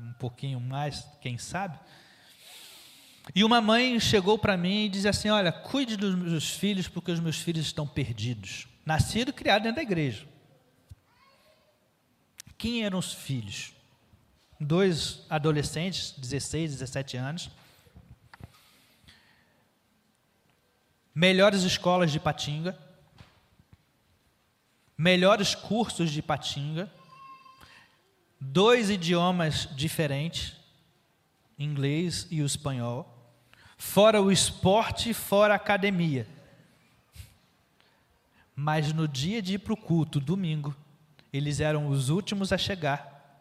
um 0.00 0.14
pouquinho 0.14 0.58
mais, 0.58 1.06
quem 1.20 1.36
sabe. 1.36 1.78
E 3.34 3.44
uma 3.44 3.60
mãe 3.60 3.98
chegou 4.00 4.38
para 4.38 4.56
mim 4.56 4.86
e 4.86 4.88
disse 4.88 5.08
assim: 5.08 5.28
Olha, 5.28 5.52
cuide 5.52 5.96
dos 5.96 6.14
meus 6.14 6.50
filhos, 6.50 6.88
porque 6.88 7.10
os 7.10 7.20
meus 7.20 7.38
filhos 7.38 7.66
estão 7.66 7.86
perdidos. 7.86 8.66
Nascido 8.84 9.28
e 9.30 9.32
criado 9.32 9.64
dentro 9.64 9.76
da 9.76 9.82
igreja. 9.82 10.26
Quem 12.56 12.84
eram 12.84 12.98
os 12.98 13.12
filhos? 13.12 13.72
Dois 14.60 15.24
adolescentes, 15.30 16.14
16, 16.18 16.72
17 16.72 17.16
anos, 17.16 17.50
melhores 21.14 21.62
escolas 21.62 22.10
de 22.10 22.18
Patinga, 22.18 22.76
melhores 24.96 25.54
cursos 25.54 26.10
de 26.10 26.20
Patinga, 26.20 26.90
dois 28.40 28.90
idiomas 28.90 29.68
diferentes, 29.76 30.56
inglês 31.56 32.26
e 32.30 32.42
o 32.42 32.46
espanhol, 32.46 33.17
fora 33.78 34.20
o 34.20 34.30
esporte, 34.30 35.14
fora 35.14 35.54
a 35.54 35.56
academia. 35.56 36.26
Mas 38.54 38.92
no 38.92 39.06
dia 39.06 39.40
de 39.40 39.54
ir 39.54 39.58
para 39.58 39.72
o 39.72 39.76
culto, 39.76 40.18
domingo, 40.18 40.76
eles 41.32 41.60
eram 41.60 41.86
os 41.86 42.08
últimos 42.08 42.52
a 42.52 42.58
chegar 42.58 43.40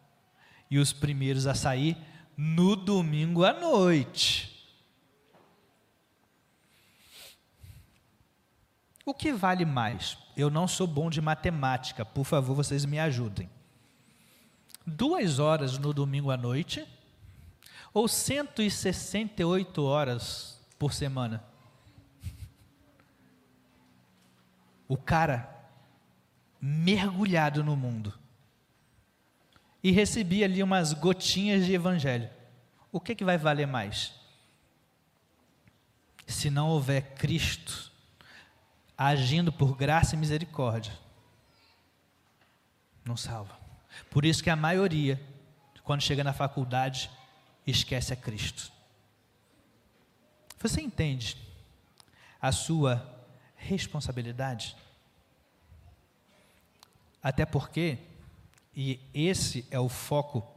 e 0.70 0.78
os 0.78 0.94
primeiros 0.94 1.48
a 1.48 1.56
sair 1.56 1.98
no 2.38 2.76
domingo 2.76 3.44
à 3.44 3.52
noite. 3.52 4.54
O 9.04 9.14
que 9.14 9.34
vale 9.34 9.66
mais? 9.66 10.18
Eu 10.36 10.50
não 10.50 10.68
sou 10.68 10.86
bom 10.86 11.10
de 11.10 11.20
matemática, 11.20 12.06
por 12.06 12.26
favor, 12.26 12.54
vocês 12.54 12.86
me 12.86 13.00
ajudem. 13.00 13.50
Duas 14.86 15.40
horas 15.40 15.78
no 15.80 15.94
domingo 15.94 16.30
à 16.30 16.38
noite 16.38 16.86
ou 17.94 18.08
168 18.08 19.84
horas 19.84 20.60
por 20.78 20.94
semana? 20.94 21.44
O 24.88 24.96
cara 24.96 25.54
mergulhado 26.62 27.64
no 27.64 27.76
mundo 27.76 28.14
e 29.84 29.92
recebia 29.92 30.46
ali 30.46 30.62
umas 30.64 30.94
gotinhas 30.94 31.66
de 31.66 31.74
evangelho. 31.74 32.30
O 32.92 33.00
que, 33.00 33.16
que 33.16 33.24
vai 33.24 33.38
valer 33.38 33.68
mais? 33.68 34.14
Se 36.26 36.50
não 36.50 36.70
houver 36.70 37.14
Cristo 37.16 37.92
agindo 38.98 39.52
por 39.52 39.76
graça 39.78 40.16
e 40.16 40.18
misericórdia, 40.18 40.92
não 43.06 43.16
salva. 43.16 43.58
Por 44.10 44.26
isso 44.26 44.44
que 44.44 44.50
a 44.50 44.56
maioria, 44.56 45.22
quando 45.84 46.02
chega 46.02 46.24
na 46.24 46.34
faculdade, 46.34 47.10
esquece 47.68 48.14
a 48.14 48.16
Cristo. 48.16 48.72
Você 50.60 50.82
entende 50.82 51.38
a 52.42 52.52
sua 52.52 53.26
responsabilidade? 53.56 54.76
Até 57.22 57.46
porque, 57.46 57.98
e 58.76 59.00
esse 59.14 59.68
é 59.70 59.80
o 59.80 59.90
foco 59.90 60.48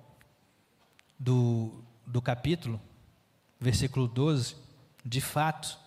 do, 1.18 1.82
do 2.06 2.22
capítulo, 2.22 2.80
versículo 3.58 4.06
12, 4.06 4.56
de 5.04 5.20
fato, 5.20 5.78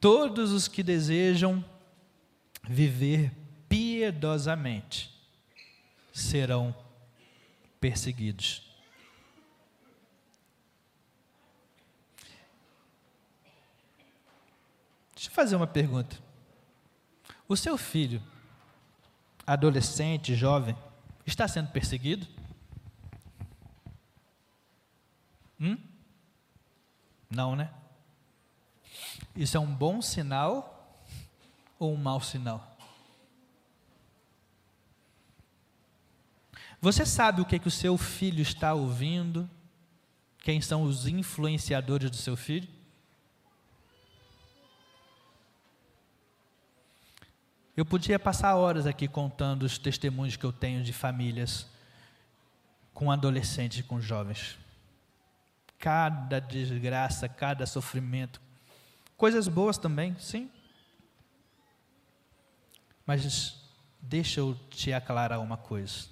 todos 0.00 0.52
os 0.52 0.68
que 0.68 0.82
desejam 0.82 1.64
viver 2.68 3.32
piedosamente 3.68 5.14
serão 6.12 6.74
perseguidos. 7.80 8.73
Deixa 15.24 15.32
eu 15.32 15.36
fazer 15.36 15.56
uma 15.56 15.66
pergunta. 15.66 16.18
O 17.48 17.56
seu 17.56 17.78
filho, 17.78 18.22
adolescente, 19.46 20.34
jovem, 20.34 20.76
está 21.24 21.48
sendo 21.48 21.70
perseguido? 21.70 22.26
Hum? 25.58 25.78
Não, 27.30 27.56
né? 27.56 27.72
Isso 29.34 29.56
é 29.56 29.60
um 29.60 29.74
bom 29.74 30.02
sinal 30.02 30.94
ou 31.78 31.94
um 31.94 31.96
mau 31.96 32.20
sinal? 32.20 32.76
Você 36.82 37.06
sabe 37.06 37.40
o 37.40 37.46
que, 37.46 37.58
que 37.58 37.68
o 37.68 37.70
seu 37.70 37.96
filho 37.96 38.42
está 38.42 38.74
ouvindo? 38.74 39.48
Quem 40.40 40.60
são 40.60 40.82
os 40.82 41.06
influenciadores 41.06 42.10
do 42.10 42.16
seu 42.18 42.36
filho? 42.36 42.83
Eu 47.76 47.84
podia 47.84 48.20
passar 48.20 48.54
horas 48.54 48.86
aqui 48.86 49.08
contando 49.08 49.64
os 49.64 49.78
testemunhos 49.78 50.36
que 50.36 50.44
eu 50.44 50.52
tenho 50.52 50.84
de 50.84 50.92
famílias 50.92 51.66
com 52.92 53.10
adolescentes 53.10 53.80
e 53.80 53.82
com 53.82 54.00
jovens. 54.00 54.56
Cada 55.76 56.38
desgraça, 56.38 57.28
cada 57.28 57.66
sofrimento. 57.66 58.40
Coisas 59.16 59.48
boas 59.48 59.76
também, 59.76 60.16
sim. 60.20 60.48
Mas 63.04 63.60
deixa 64.00 64.38
eu 64.38 64.54
te 64.70 64.92
aclarar 64.92 65.40
uma 65.40 65.56
coisa. 65.56 66.06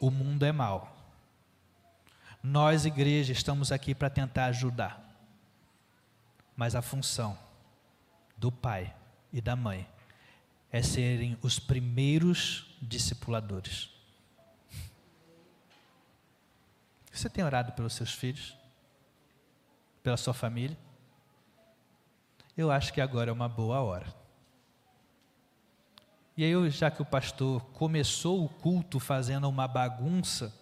O 0.00 0.10
mundo 0.10 0.46
é 0.46 0.50
mau. 0.50 0.96
Nós, 2.42 2.86
igreja, 2.86 3.32
estamos 3.32 3.70
aqui 3.70 3.94
para 3.94 4.08
tentar 4.08 4.46
ajudar. 4.46 4.98
Mas 6.56 6.74
a 6.74 6.80
função 6.80 7.38
do 8.36 8.50
pai 8.50 8.94
e 9.30 9.40
da 9.40 9.54
mãe 9.54 9.86
é 10.72 10.80
serem 10.80 11.36
os 11.42 11.58
primeiros 11.58 12.74
discipuladores. 12.80 13.90
Você 17.12 17.28
tem 17.28 17.44
orado 17.44 17.72
pelos 17.72 17.92
seus 17.92 18.12
filhos? 18.12 18.56
Pela 20.02 20.16
sua 20.16 20.32
família? 20.32 20.76
Eu 22.56 22.70
acho 22.70 22.92
que 22.92 23.02
agora 23.02 23.28
é 23.30 23.32
uma 23.32 23.48
boa 23.48 23.80
hora. 23.80 24.06
E 26.34 26.42
aí, 26.42 26.70
já 26.70 26.90
que 26.90 27.02
o 27.02 27.06
pastor 27.06 27.62
começou 27.74 28.42
o 28.42 28.48
culto 28.48 28.98
fazendo 28.98 29.46
uma 29.48 29.68
bagunça, 29.68 30.54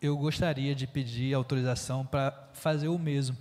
eu 0.00 0.14
gostaria 0.18 0.74
de 0.74 0.86
pedir 0.86 1.32
autorização 1.32 2.04
para 2.04 2.50
fazer 2.52 2.88
o 2.88 2.98
mesmo. 2.98 3.36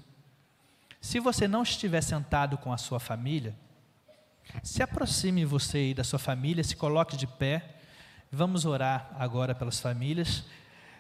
Se 1.02 1.20
você 1.20 1.46
não 1.50 1.64
estiver 1.64 2.02
sentado 2.02 2.58
com 2.58 2.72
a 2.72 2.78
sua 2.78 3.02
família, 3.02 3.54
se 4.62 4.84
aproxime 4.84 5.46
você 5.46 5.78
aí 5.78 5.94
da 5.94 6.04
sua 6.04 6.20
família, 6.20 6.64
se 6.64 6.76
coloque 6.76 7.18
de 7.18 7.28
pé. 7.28 7.78
Vamos 8.32 8.66
orar 8.66 9.16
agora 9.20 9.54
pelas 9.54 9.80
famílias. 9.80 10.44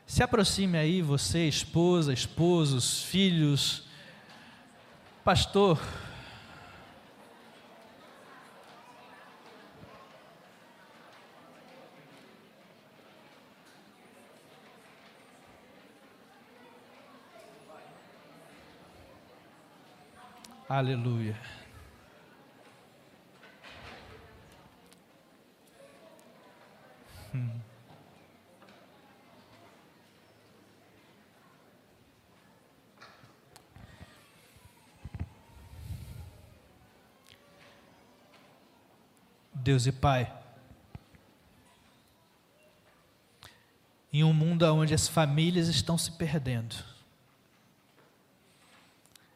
Se 0.06 0.21
aproxime 0.21 0.77
aí 0.77 1.01
você, 1.01 1.47
esposa, 1.47 2.13
esposos, 2.13 3.03
filhos. 3.03 3.88
Pastor, 5.23 5.79
Aleluia. 20.73 21.36
Deus 39.63 39.86
e 39.86 39.93
Pai, 39.93 40.30
em 44.12 44.21
um 44.21 44.34
mundo 44.34 44.63
onde 44.65 44.93
as 44.93 45.08
famílias 45.08 45.69
estão 45.69 45.97
se 45.97 46.12
perdendo, 46.12 46.76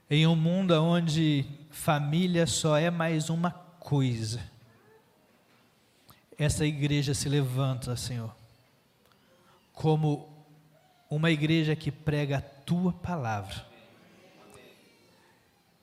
em 0.09 0.27
um 0.27 0.35
mundo 0.35 0.73
onde 0.83 1.45
família 1.71 2.45
só 2.45 2.77
é 2.77 2.91
mais 2.91 3.29
uma 3.29 3.51
coisa. 3.51 4.43
Essa 6.37 6.65
igreja 6.65 7.13
se 7.13 7.29
levanta, 7.29 7.95
Senhor, 7.95 8.35
como 9.71 10.27
uma 11.09 11.31
igreja 11.31 11.73
que 11.73 11.89
prega 11.89 12.39
a 12.39 12.41
tua 12.41 12.91
palavra. 12.91 13.65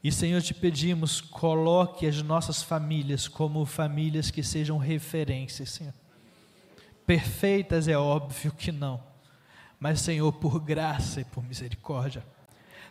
E, 0.05 0.13
Senhor, 0.13 0.43
te 0.43 0.53
pedimos, 0.53 1.23
coloque 1.23 2.07
as 2.07 2.21
nossas 2.21 2.63
famílias 2.63 3.27
como 3.27 3.65
famílias 3.65 4.31
que 4.31 4.43
sejam 4.43 4.77
referências, 4.77 5.71
Senhor. 5.71 5.95
Perfeitas 7.07 7.89
é 7.89 7.97
óbvio 7.97 8.53
que 8.53 8.71
não, 8.71 9.03
mas, 9.81 10.03
Senhor, 10.03 10.31
por 10.31 10.61
graça 10.61 11.23
e 11.23 11.25
por 11.25 11.43
misericórdia, 11.43 12.23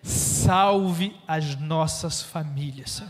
salve 0.01 1.15
as 1.27 1.55
nossas 1.55 2.23
famílias, 2.23 3.03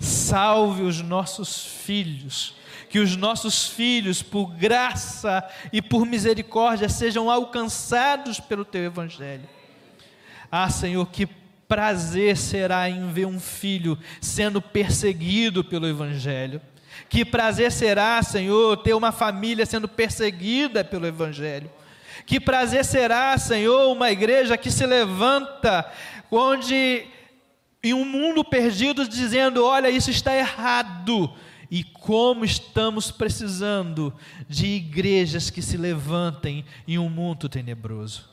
salve 0.00 0.82
os 0.82 1.02
nossos 1.02 1.62
filhos, 1.62 2.56
que 2.88 2.98
os 2.98 3.16
nossos 3.16 3.68
filhos, 3.68 4.22
por 4.22 4.46
graça 4.54 5.46
e 5.70 5.82
por 5.82 6.06
misericórdia, 6.06 6.88
sejam 6.88 7.30
alcançados 7.30 8.40
pelo 8.40 8.64
teu 8.64 8.82
Evangelho. 8.82 9.46
Ah, 10.50 10.70
Senhor, 10.70 11.04
que 11.10 11.28
prazer 11.68 12.36
será 12.36 12.88
em 12.88 13.10
ver 13.10 13.26
um 13.26 13.40
filho 13.40 13.98
sendo 14.20 14.60
perseguido 14.62 15.64
pelo 15.64 15.86
Evangelho. 15.86 16.60
Que 17.08 17.24
prazer 17.24 17.70
será, 17.70 18.22
Senhor, 18.22 18.76
ter 18.78 18.94
uma 18.94 19.12
família 19.12 19.66
sendo 19.66 19.88
perseguida 19.88 20.82
pelo 20.82 21.06
Evangelho. 21.06 21.70
Que 22.24 22.40
prazer 22.40 22.84
será, 22.84 23.36
Senhor, 23.38 23.92
uma 23.92 24.10
igreja 24.10 24.56
que 24.56 24.70
se 24.70 24.86
levanta 24.86 25.90
onde 26.30 27.06
em 27.82 27.94
um 27.94 28.04
mundo 28.04 28.44
perdido 28.44 29.06
dizendo, 29.06 29.64
olha, 29.64 29.88
isso 29.90 30.10
está 30.10 30.34
errado. 30.34 31.32
E 31.70 31.84
como 31.84 32.44
estamos 32.44 33.10
precisando 33.10 34.14
de 34.48 34.66
igrejas 34.66 35.50
que 35.50 35.60
se 35.60 35.76
levantem 35.76 36.64
em 36.86 36.98
um 36.98 37.08
mundo 37.08 37.48
tenebroso. 37.48 38.28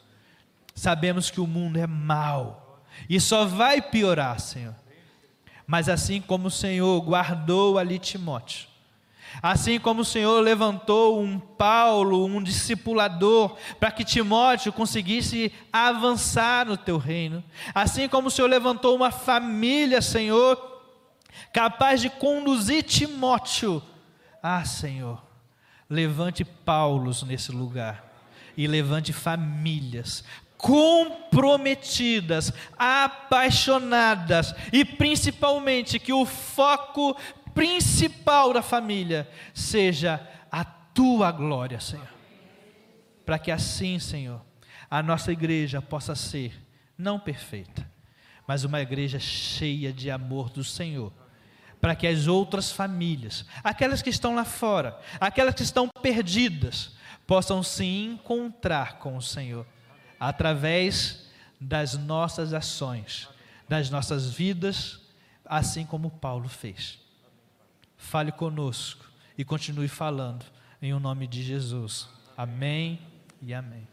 Sabemos 0.73 1.29
que 1.29 1.41
o 1.41 1.47
mundo 1.47 1.77
é 1.77 1.85
mau 1.85 2.62
e 3.09 3.19
só 3.19 3.45
vai 3.45 3.81
piorar, 3.81 4.39
Senhor. 4.39 4.75
Mas 5.65 5.87
assim 5.87 6.21
como 6.21 6.47
o 6.47 6.51
Senhor 6.51 6.99
guardou 7.01 7.77
ali 7.77 7.97
Timóteo, 7.97 8.67
assim 9.41 9.79
como 9.79 10.01
o 10.01 10.05
Senhor 10.05 10.39
levantou 10.41 11.21
um 11.21 11.39
Paulo, 11.39 12.25
um 12.25 12.43
discipulador, 12.43 13.55
para 13.79 13.91
que 13.91 14.03
Timóteo 14.03 14.73
conseguisse 14.73 15.51
avançar 15.71 16.65
no 16.65 16.77
teu 16.77 16.97
reino, 16.97 17.43
assim 17.73 18.07
como 18.07 18.27
o 18.27 18.31
Senhor 18.31 18.47
levantou 18.47 18.95
uma 18.95 19.11
família, 19.11 20.01
Senhor, 20.01 20.81
capaz 21.51 22.01
de 22.01 22.09
conduzir 22.09 22.83
Timóteo, 22.83 23.81
ah, 24.41 24.65
Senhor, 24.65 25.23
levante 25.89 26.43
Paulos 26.43 27.23
nesse 27.23 27.51
lugar 27.51 28.11
e 28.55 28.67
levante 28.67 29.11
famílias 29.11 30.23
comprometidas, 30.63 32.53
apaixonadas 32.77 34.55
e 34.71 34.85
principalmente 34.85 35.99
que 35.99 36.13
o 36.13 36.25
foco 36.25 37.17
principal 37.53 38.53
da 38.53 38.61
família 38.61 39.29
seja 39.53 40.25
a 40.49 40.63
tua 40.63 41.33
glória, 41.33 41.81
Senhor. 41.81 42.07
Para 43.25 43.37
que 43.37 43.51
assim, 43.51 43.99
Senhor, 43.99 44.39
a 44.89 45.03
nossa 45.03 45.33
igreja 45.33 45.81
possa 45.81 46.15
ser 46.15 46.53
não 46.97 47.19
perfeita, 47.19 47.85
mas 48.47 48.63
uma 48.63 48.79
igreja 48.79 49.19
cheia 49.19 49.91
de 49.91 50.09
amor 50.09 50.49
do 50.49 50.63
Senhor 50.63 51.11
para 51.81 51.93
que 51.93 52.07
as 52.07 52.27
outras 52.27 52.71
famílias, 52.71 53.45
aquelas 53.61 54.01
que 54.01 54.09
estão 54.09 54.33
lá 54.33 54.45
fora, 54.45 54.97
aquelas 55.19 55.55
que 55.55 55.63
estão 55.63 55.89
perdidas, 56.01 56.95
possam 57.27 57.61
se 57.61 57.83
encontrar 57.83 58.99
com 58.99 59.17
o 59.17 59.21
Senhor 59.21 59.67
através 60.27 61.25
das 61.59 61.97
nossas 61.97 62.53
ações, 62.53 63.27
das 63.67 63.89
nossas 63.89 64.31
vidas, 64.31 65.01
assim 65.43 65.85
como 65.85 66.09
Paulo 66.09 66.47
fez. 66.47 66.97
Fale 67.97 68.31
conosco 68.31 69.05
e 69.37 69.43
continue 69.43 69.89
falando 69.89 70.45
em 70.81 70.93
o 70.93 70.99
nome 70.99 71.27
de 71.27 71.43
Jesus. 71.43 72.07
Amém 72.37 73.01
e 73.41 73.53
amém. 73.53 73.92